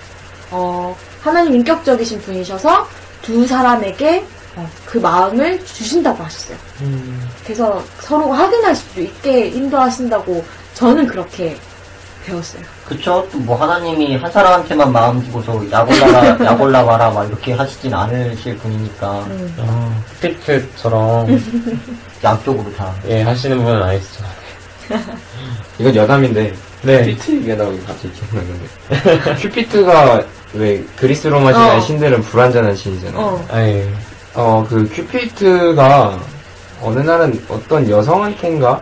[0.52, 2.88] 어, 하나님 인격적이신 분이셔서
[3.22, 4.24] 두 사람에게
[4.56, 6.56] 어, 그 마음을 주신다고 하셨어요.
[7.44, 11.56] 그래서 서로가 확인할 수 있게 인도하신다고 저는 그렇게
[12.24, 12.62] 배웠어요.
[12.84, 13.26] 그쵸?
[13.32, 19.20] 또뭐 하나님이 한 사람한테만 마음 주고서 약 올라가, 약 올라가라 막 이렇게 하시진 않으실 분이니까
[19.20, 19.54] 음.
[19.58, 21.40] 어, 큐피트처럼,
[22.24, 22.92] 양쪽으로 다.
[23.06, 24.24] 예, 하시는 분은 아니시죠.
[25.78, 26.98] 이건 여담인데 네.
[27.02, 31.80] 큐피트 얘기가 나오니 갑자기 기억나는데 큐피트가 왜 그리스 로마 시대 어.
[31.80, 33.20] 신들은 불완전한 신이잖아요.
[33.20, 33.46] 어.
[34.34, 36.18] 어, 그 큐피트가
[36.82, 38.80] 어느 날은 어떤 여성한테인가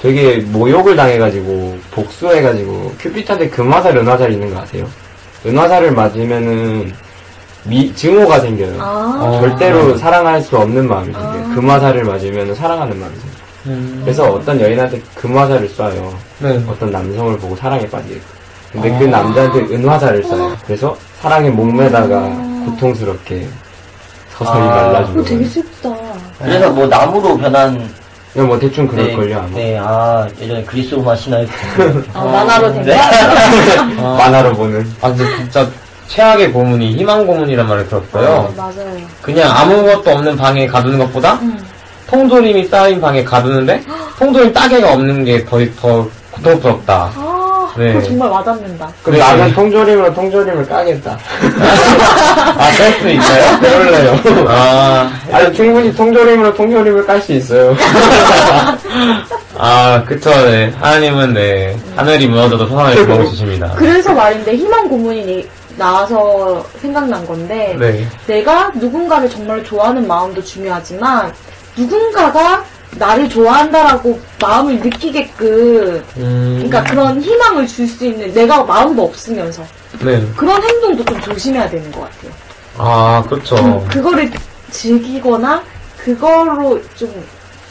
[0.00, 4.88] 되게 모욕을 당해가지고 복수해가지고 큐피트한테 금화살, 은화살 있는 거 아세요?
[5.46, 6.92] 은화살을 맞으면은
[7.64, 8.80] 미, 증오가 생겨요.
[8.80, 9.18] 아.
[9.20, 9.40] 어.
[9.40, 11.44] 절대로 사랑할 수 없는 마음이 생겨요.
[11.50, 11.54] 아.
[11.54, 13.31] 금화살을 맞으면 사랑하는 마음이 생겨요.
[13.66, 16.12] 음, 그래서 어떤 여인한테 금화살을 쏴요.
[16.38, 16.62] 네.
[16.68, 18.20] 어떤 남성을 보고 사랑에 빠지고.
[18.72, 18.98] 근데 아.
[18.98, 20.56] 그 남자한테 은화살을 쏴요.
[20.66, 22.62] 그래서 사랑에 목매다가 아.
[22.66, 23.46] 고통스럽게
[24.36, 24.66] 서서히 아.
[24.66, 25.16] 말라주고.
[25.18, 25.96] 그거 되게 슬프다.
[26.38, 27.88] 그래서 뭐 나무로 변한
[28.32, 29.48] 그냥 뭐 대충 그럴걸요, 아마.
[29.50, 31.46] 네, 아 예전에 그리스 로마 신화에
[32.14, 32.96] 아, 만화로 된 네.
[32.96, 33.02] 거.
[34.02, 34.90] 아, 만화로 보는.
[35.02, 35.68] 아, 근데 진짜
[36.08, 38.30] 최악의 고문이 희망 고문이란 말을 들었어요.
[38.30, 38.96] 어, 맞아요.
[39.20, 41.62] 그냥 아무것도 없는 방에 가두는 것보다 음.
[42.22, 43.82] 통조림이 쌓인 방에 가두는데
[44.18, 47.10] 통조림 따개가 없는 게 더 더 고통스럽다.
[47.16, 47.92] 아, 네.
[47.92, 48.90] 그거 정말 와닿는다.
[49.06, 49.18] 네.
[49.18, 51.18] 나는 통조림으로 통조림을 까겠다.
[52.58, 53.58] 아, 뺄수 있어요?
[53.60, 54.18] 그럴래요.
[54.48, 57.74] 아, 아니, 충분히 통조림으로 통조림을 깔 수 있어요.
[59.58, 60.72] 아, 그쵸, 네.
[60.80, 61.76] 하나님은, 네.
[61.96, 63.72] 하늘이 무너져도 소상하게 구멍을 주십니다.
[63.76, 68.06] 그래서 말인데 희망 고문이 나와서 생각난 건데 네.
[68.26, 71.32] 내가 누군가를 정말 좋아하는 마음도 중요하지만
[71.76, 79.64] 누군가가 나를 좋아한다라고 마음을 느끼게끔 음, 그러니까 그런 희망을 줄 수 있는 내가 마음도 없으면서
[80.04, 80.22] 네.
[80.36, 82.32] 그런 행동도 좀 조심해야 되는 것 같아요.
[82.78, 83.56] 아, 그쵸.
[83.56, 84.30] 좀 그거를
[84.70, 85.62] 즐기거나
[85.98, 87.08] 그거로 좀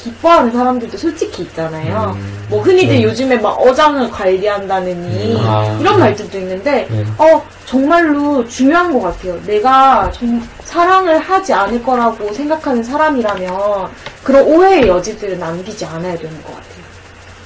[0.02, 2.16] 기뻐하는 사람들도 솔직히 있잖아요.
[2.18, 3.04] 음, 뭐 흔히들 네.
[3.04, 5.78] 요즘에 막 어장을 관리한다느니 음, 아.
[5.80, 7.06] 이런 말들도 있는데 네.
[7.18, 9.40] 어 정말로 중요한 것 같아요.
[9.46, 13.90] 내가 정- 사랑을 하지 않을 거라고 생각하는 사람이라면
[14.24, 16.82] 그런 오해의 여지들을 남기지 않아야 되는 것 같아요.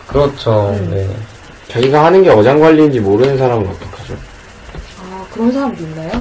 [0.08, 0.70] 그렇죠.
[0.80, 0.92] 음.
[0.92, 1.10] 네.
[1.68, 4.14] 자기가 하는 게 어장 관리인지 모르는 사람은 어떡하죠?
[5.02, 6.12] 아 그런 사람도 있나요?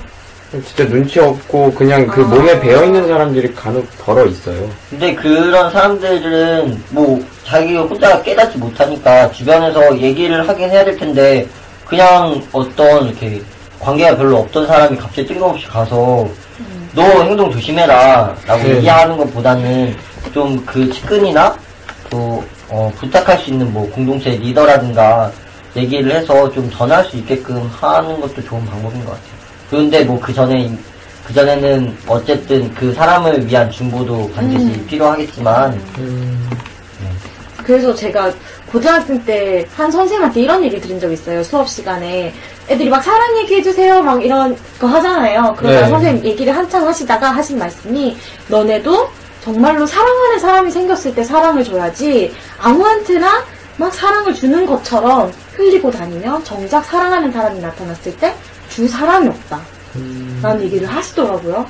[0.63, 2.25] 진짜 눈치 없고 그냥 그 아.
[2.27, 4.69] 몸에 배어 있는 사람들이 간혹 덜어 있어요.
[4.91, 11.47] 근데 그런 사람들은 뭐 자기가 혼자 깨닫지 못하니까 주변에서 얘기를 하긴 해야 될 텐데
[11.85, 13.41] 그냥 어떤 이렇게
[13.81, 16.29] 관계가 별로 없던 사람이 갑자기 뜬금없이 가서
[16.95, 18.77] 너 행동 조심해라 라고 네.
[18.77, 19.97] 얘기하는 것보다는
[20.33, 21.57] 좀 그 측근이나
[22.11, 25.31] 또 어, 부탁할 수 있는 뭐 공동체 리더라든가
[25.77, 29.34] 얘기를 해서 좀 전할 수 있게끔 하는 것도 좋은 방법인 것 같아요.
[29.75, 30.71] 그런데 뭐 그 전에
[31.27, 34.87] 그 전에는 어쨌든 그 사람을 위한 중보도 반드시 음.
[34.87, 36.51] 필요하겠지만 음,
[37.65, 38.33] 그래서 제가
[38.71, 41.43] 고등학생 때 한 선생님한테 이런 얘기 들은 적 있어요.
[41.43, 42.33] 수업 시간에
[42.69, 45.55] 애들이 막 사랑 얘기해 주세요 막 이런 거 하잖아요.
[45.59, 45.89] 그러다 네.
[45.89, 48.17] 선생님 얘기를 한참 하시다가 하신 말씀이
[48.49, 49.09] 너네도
[49.43, 53.43] 정말로 사랑하는 사람이 생겼을 때 사랑을 줘야지 아무한테나
[53.77, 58.35] 막 사랑을 주는 것처럼 흘리고 다니면 정작 사랑하는 사람이 나타났을 때
[58.75, 59.61] 줄 사람이 없다.
[60.43, 61.65] 라는 얘기를 하시더라고요.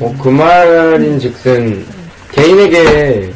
[0.00, 1.84] 어, 그 말인 즉슨
[2.32, 3.32] 개인에게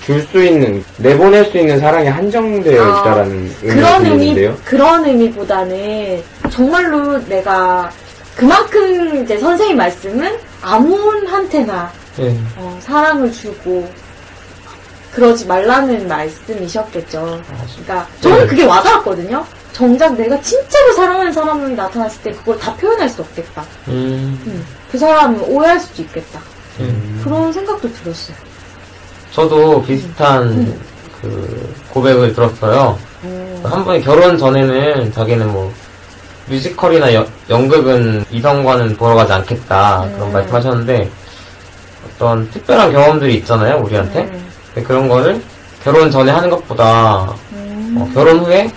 [0.00, 4.56] 줄 수 있는 내보낼 수 있는 사랑이 한정되어 아, 있다라는 의미가 그런 의미, 들리는데요.
[4.64, 7.90] 그런 의미보다는 정말로 내가
[8.36, 12.36] 그만큼 이제 선생님 말씀은 아무한테나 네.
[12.56, 13.88] 어, 사랑을 주고
[15.12, 17.42] 그러지 말라는 말씀이셨겠죠.
[17.72, 19.44] 그러니까 저는 그게 와닿았거든요.
[19.72, 23.62] 정작 내가 진짜로 사랑하는 사람이 나타났을 때 그걸 다 표현할 수 없겠다.
[23.88, 26.40] 음, 음, 그 사람은 오해할 수도 있겠다.
[26.80, 27.20] 음.
[27.24, 28.36] 그런 생각도 들었어요.
[29.32, 30.78] 저도 비슷한
[31.20, 32.98] 그 고백을 들었어요.
[33.24, 33.60] 음.
[33.64, 35.72] 한 분이 결혼 전에는 자기는 뭐
[36.48, 40.32] 뮤지컬이나 여- 연극은 이성과는 보러 가지 않겠다 그런 음.
[40.32, 41.10] 말씀하셨는데
[42.16, 44.84] 어떤 특별한 경험들이 있잖아요 우리한테 음.
[44.84, 45.40] 그런 거를
[45.84, 47.96] 결혼 전에 하는 것보다 음.
[48.00, 48.68] 어, 결혼 후에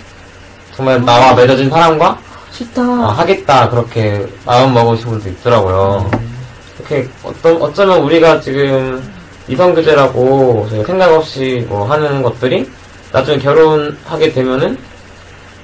[0.76, 2.18] 정말 나와 맺어진 사람과
[2.52, 2.82] 좋다.
[2.82, 6.10] 어, 하겠다 그렇게 마음 먹으신 분도 있더라고요.
[6.78, 9.02] 이렇게 어떤 어쩌면 우리가 지금
[9.48, 12.70] 이성 교제라고 저희가 생각 없이 뭐 하는 것들이
[13.12, 14.78] 나중에 결혼하게 되면은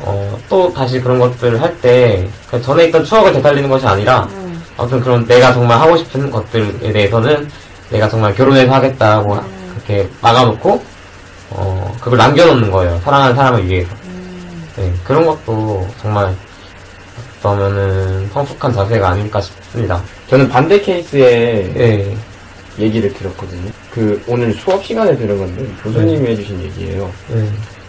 [0.01, 2.29] 어, 또 다시 그런 것들을 할 때
[2.65, 4.63] 전에 있던 추억을 되살리는 것이 아니라 음.
[4.77, 7.49] 아무튼 그런 내가 정말 하고 싶은 것들에 대해서는
[7.91, 9.45] 내가 정말 결혼해서 하겠다고 하-
[9.75, 10.83] 그렇게 막아놓고
[11.51, 13.01] 어, 그걸 남겨놓는 거예요.
[13.05, 13.91] 사랑하는 사람을 위해서.
[14.81, 16.35] 네, 그런 것도 정말
[17.39, 20.01] 어쩌면은 성숙한 자세가 아닐까 싶습니다.
[20.29, 22.17] 저는 반대 케이스에 네,
[22.79, 23.71] 얘기를 들었거든요.
[23.93, 27.11] 그 오늘 수업 시간에 들은 건데 교수님이 해주신 얘기예요.
[27.29, 27.47] 네,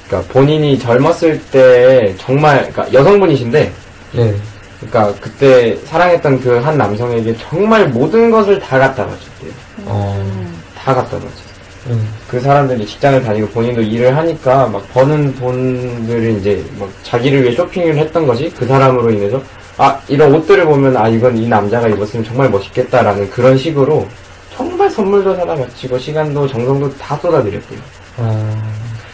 [0.08, 3.72] 그러니까 본인이 젊었을 때 정말 그러니까 여성분이신데
[4.14, 4.36] 네,
[4.82, 9.52] 그러니까 그때 사랑했던 그 한 남성에게 정말 모든 것을 다 갖다 바쳤대요.
[9.86, 11.51] 어, 다 갖다 바쳤어요.
[11.88, 11.95] 네,
[12.27, 17.97] 그 사람들이 직장을 다니고 본인도 일을 하니까 막 버는 돈들을 이제 막 자기를 위해 쇼핑을
[17.97, 19.41] 했던 거지 그 사람으로 인해서
[19.77, 24.07] 아 이런 옷들을 보면 아 이건 이 남자가 입었으면 정말 멋있겠다라는 그런 식으로
[24.55, 27.79] 정말 선물도 사다 바치고 시간도 정성도 다 쏟아드렸대요.
[28.17, 28.61] 어,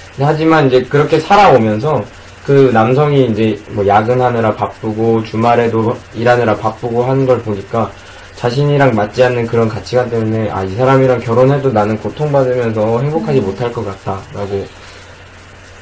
[0.09, 2.03] 근데 하지만 이제 그렇게 살아오면서
[2.45, 7.91] 그 남성이 이제 뭐 야근하느라 바쁘고 주말에도 일하느라 바쁘고 하는 걸 보니까
[8.37, 13.83] 자신이랑 맞지 않는 그런 가치관 때문에 아 이 사람이랑 결혼해도 나는 고통받으면서 행복하지 못할 것
[13.83, 14.65] 같다 라고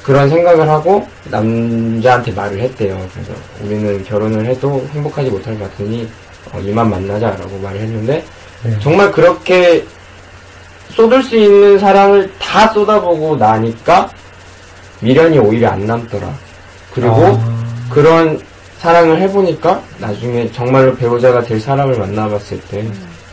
[0.02, 2.96] 그런 생각을 하고 남자한테 말을 했대요.
[3.12, 3.32] 그래서
[3.62, 6.08] 우리는 결혼을 해도 행복하지 못할 것 같으니
[6.52, 8.24] 어, 이만 만나자 라고 말을 했는데
[8.62, 8.78] 네.
[8.80, 9.84] 정말 그렇게
[10.90, 14.08] 쏟을 수 있는 사랑을 다 쏟아보고 나니까
[15.00, 16.32] 미련이 오히려 안 남더라.
[16.94, 18.40] 그리고 아, 그런
[18.78, 22.86] 사랑을 해보니까 나중에 정말로 배우자가 될 사람을 만나봤을 때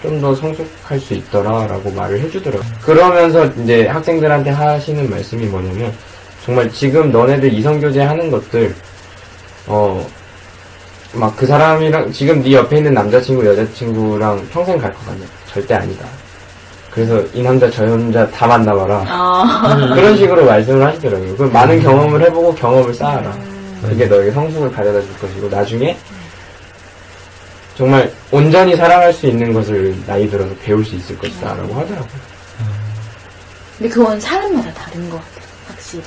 [0.03, 2.69] 좀 더 성숙할 수 있더라라고 말을 해주더라고요.
[2.81, 5.93] 그러면서 이제 학생들한테 하시는 말씀이 뭐냐면
[6.43, 8.75] 정말 지금 너네들 이성교제 하는 것들
[9.67, 10.05] 어
[11.15, 15.23] 막 그 사람이랑 지금 네 옆에 있는 남자친구 여자친구랑 평생 갈 것 같냐?
[15.47, 16.05] 절대 아니다.
[16.91, 19.05] 그래서 이 남자 저 남자 다 만나봐라.
[19.07, 19.93] 아.
[19.95, 21.37] 그런 식으로 말씀을 하시더라고요.
[21.37, 23.31] 그 많은 경험을 해보고 경험을 쌓아라.
[23.89, 25.97] 그게 너에게 성숙을 가져다 줄 것이고 나중에
[27.75, 32.33] 정말 온전히 사랑할 수 있는 것을 나이 들어서 배울 수 있을 것이다 라고 하더라고요.
[33.77, 35.49] 근데 그건 사람마다 다른 것 같아요.
[35.67, 36.03] 확실히.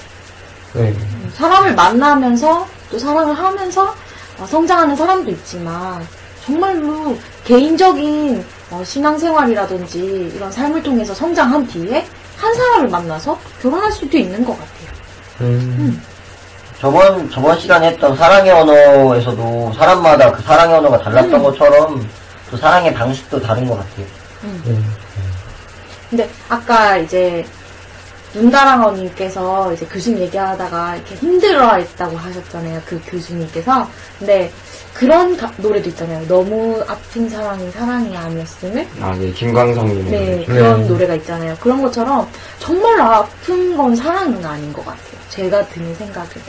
[0.74, 0.94] 네,
[1.34, 3.94] 사람을 만나면서 또 사랑을 하면서
[4.38, 6.06] 어, 성장하는 사람도 있지만
[6.44, 12.06] 정말로 개인적인 어, 신앙생활이라든지 이런 삶을 통해서 성장한 뒤에
[12.36, 14.90] 한 사람을 만나서 결혼할 수도 있는 것 같아요.
[15.40, 16.02] 음,
[16.80, 21.42] 저번 저번 시간에 했던 사랑의 언어에서도 사람마다 그 사랑의 언어가 달랐던 음.
[21.42, 22.08] 것처럼
[22.50, 24.06] 또 사랑의 방식도 다른 것 같아요.
[24.64, 24.78] 네,
[26.10, 27.44] 근데 아까 이제
[28.34, 32.82] 눈다랑어님께서 이제 교수님 얘기하다가 이렇게 힘들어했다고 하셨잖아요.
[32.84, 33.88] 그 교수님께서.
[34.18, 34.52] 근데
[34.92, 36.26] 그런 가- 노래도 있잖아요.
[36.28, 38.86] 너무 아픈 사랑이 사랑이 아니었음을.
[39.00, 40.10] 아, 네, 김광석님.
[40.10, 40.44] 네, 네.
[40.44, 40.88] 그런 네.
[40.88, 41.56] 노래가 있잖아요.
[41.60, 45.16] 그런 것처럼 정말 아픈 건 사랑은 아닌 것 같아요.
[45.30, 46.42] 제가 드는 생각은.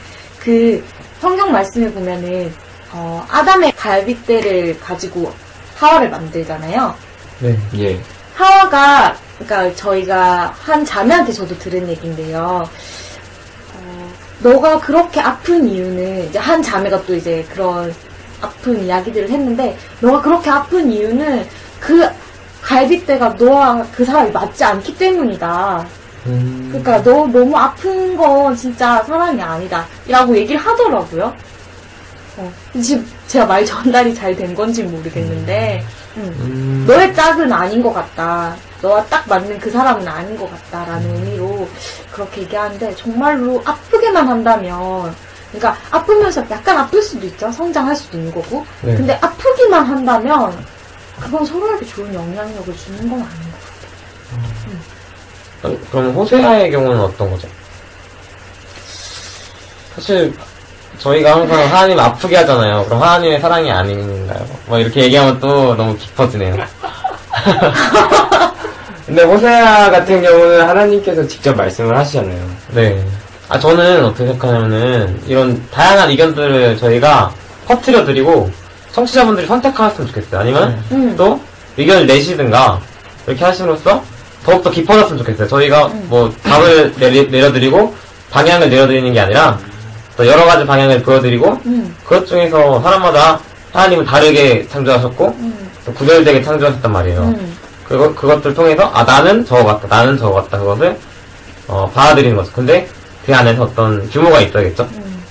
[0.47, 0.81] 그
[1.19, 2.53] 성경 말씀에 보면은
[2.93, 5.33] 어, 아담의 갈빗대를 가지고
[5.75, 6.95] 하와를 만들잖아요.
[7.39, 7.99] 네, 예.
[8.33, 12.65] 하와가 그러니까 저희가 한 자매한테 저도 들은 얘기인데요.
[13.75, 17.93] 어, 너가 그렇게 아픈 이유는 이제 한 자매가 또 이제 그런
[18.39, 21.45] 아픈 이야기들을 했는데 너가 그렇게 아픈 이유는
[21.81, 22.07] 그
[22.61, 25.85] 갈빗대가 너와 그 사람이 맞지 않기 때문이다.
[26.27, 31.33] 음, 그러니까 너 너무 아픈 건 진짜 사랑이 아니다.라고 얘기를 하더라고요.
[32.37, 35.83] 어, 지금 제가 말 전달이 잘 된 건지 는 모르겠는데,
[36.17, 36.21] 음.
[36.41, 38.55] 음, 너의 짝은 아닌 것 같다.
[38.81, 41.67] 너와 딱 맞는 그 사람은 아닌 것 같다라는 의미로
[42.11, 45.15] 그렇게 얘기하는데 정말로 아프게만 한다면
[45.51, 47.51] 그러니까 아프면서 약간 아플 수도 있죠.
[47.51, 48.63] 성장할 수도 있는 거고.
[48.83, 48.95] 네.
[48.95, 50.63] 근데 아프기만 한다면
[51.19, 53.57] 그건 서로에게 좋은 영향력을 주는 건 아닌 것
[54.63, 54.79] 그럼-
[55.61, 57.47] 그럼 호세아의 경우는 어떤 거죠?
[59.95, 60.33] 사실
[60.99, 62.85] 저희가 항상 하나님 아프게 하잖아요.
[62.85, 64.45] 그럼 하나님의 사랑이 아닌가요?
[64.65, 66.55] 뭐 이렇게 얘기하면 또 너무 깊어지네요.
[69.05, 72.45] 근데 호세아 같은 경우는 하나님께서 직접 말씀을 하시잖아요.
[72.71, 73.03] 네.
[73.49, 77.31] 아 저는 어떻게 생각하냐면은 이런 다양한 의견들을 저희가
[77.67, 78.51] 퍼뜨려 드리고
[78.91, 80.41] 청취자분들이 선택하셨으면 좋겠어요.
[80.41, 81.15] 아니면 음.
[81.15, 81.39] 또
[81.77, 82.81] 의견을 내시든가
[83.27, 84.03] 이렇게 하심으로써
[84.47, 85.45] 더욱더 깊어졌으면 좋겠어요.
[85.45, 87.93] 저희가 뭐 답을 내리, 내려드리고
[88.31, 89.59] 방향을 내려드리는 게 아니라
[90.15, 91.93] 또 여러 가지 방향을 보여드리고 음.
[92.05, 93.41] 그것 중에서 사람마다
[93.73, 95.69] 하나님은 다르게 창조하셨고 음.
[95.85, 97.21] 또 구별되게 창조하셨단 말이에요.
[97.23, 97.57] 음.
[97.83, 100.97] 그거, 그것들 통해서, 아, 나는 저거 같다, 나는 저거 같다, 그것을,
[101.67, 102.51] 어, 받아들이는 거죠.
[102.51, 102.85] 근데,
[103.25, 104.85] 그 안에서 어떤 규모가 있어야겠죠?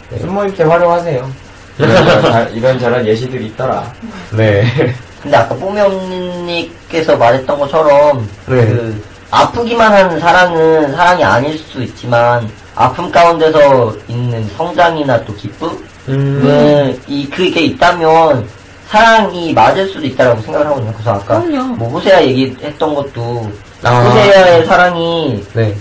[0.08, 0.18] 네.
[0.20, 1.30] 숨모 있게 활용하세요.
[1.78, 3.92] 이런저런, 이런 저런 예시들이 있더라.
[4.30, 4.94] 네.
[5.26, 8.64] 근데 아까 뽀명님께서 말했던 것처럼 네.
[8.64, 15.78] 그 아프기만 하는 사랑은 사랑이 아닐 수 있지만 아픔 가운데서 있는 성장이나 또 기쁨은
[16.10, 18.48] 음, 이 그게 있다면
[18.86, 20.92] 사랑이 맞을 수도 있다라고 생각을 하거든요.
[20.92, 21.74] 그래서 아까 그럼요.
[21.74, 23.50] 뭐 호세아 얘기했던 것도
[23.82, 24.02] 아.
[24.04, 25.74] 호세아의 사랑이 네.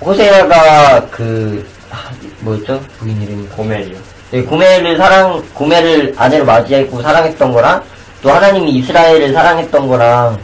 [0.00, 2.10] 호세아가 그 아,
[2.40, 3.96] 뭐였죠 부인 이름이 고멜이요.
[4.32, 7.82] 네, 고멜을 사랑, 고멜을 아내로 맞이했고 사랑했던 거랑,
[8.22, 10.38] 또 하나님이 이스라엘을 사랑했던 거랑,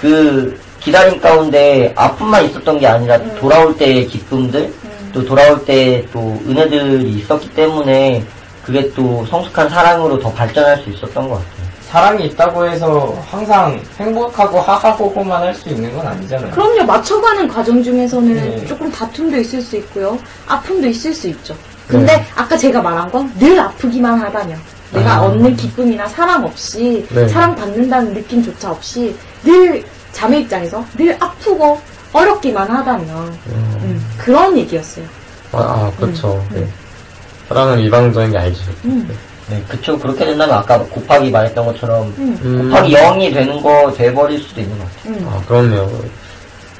[0.00, 4.72] 그 기다림 가운데 아픔만 있었던 게 아니라 돌아올 때의 기쁨들,
[5.12, 8.24] 또 돌아올 때 또 은혜들이 있었기 때문에,
[8.64, 11.66] 그게 또 성숙한 사랑으로 더 발전할 수 있었던 것 같아요.
[11.88, 16.50] 사랑이 있다고 해서 항상 행복하고 하하호호만 할 수 있는 건 아니잖아요.
[16.50, 16.82] 그럼요.
[16.84, 18.66] 맞춰가는 과정 중에서는 네.
[18.66, 20.18] 조금 다툼도 있을 수 있고요.
[20.48, 21.54] 아픔도 있을 수 있죠.
[21.86, 24.58] 근데 아까 제가 말한 건 늘 아프기만 하다면
[24.92, 25.22] 내가 아.
[25.22, 27.28] 얻는 기쁨이나 사랑 없이 네.
[27.28, 31.80] 사랑받는다는 느낌조차 없이 늘 자매 입장에서 늘 아프고
[32.12, 35.04] 어렵기만 하다면 음, 그런 얘기였어요.
[35.52, 36.44] 아, 아 그렇죠.
[36.50, 36.66] 네.
[37.48, 38.62] 사랑은 일방적인 게 아니죠.
[38.84, 39.08] 음,
[39.48, 39.96] 네, 그쵸.
[39.98, 44.76] 그렇게 된다면 아까 곱하기 말했던 것처럼, 음, 음, 곱하기 0이 되는 거 돼버릴 수도 있는
[44.78, 45.14] 것 같아요.
[45.14, 45.28] 음.
[45.28, 45.90] 아, 그렇네요.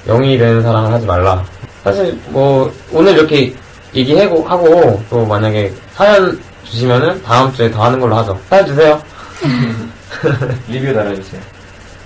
[0.07, 1.45] 영이 되는 사랑을 하지 말라.
[1.85, 3.55] 사실, 뭐, 오늘 이렇게
[3.95, 6.39] 얘기하고, 하고, 또 만약에 사연
[6.71, 8.39] 주시면은 다음 주에 더 하는 걸로 하죠.
[8.49, 9.03] 사연 주세요.
[10.69, 11.41] 리뷰 달아주세요.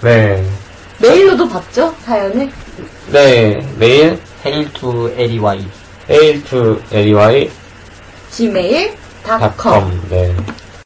[0.03, 0.45] 네.
[0.99, 1.95] 메일로도 봤죠?
[2.05, 2.51] 사연을?
[3.11, 5.67] 네, 메일, hail to LEY.
[6.09, 7.51] hail to ly
[8.31, 10.09] gmail.com com.
[10.09, 10.35] 네.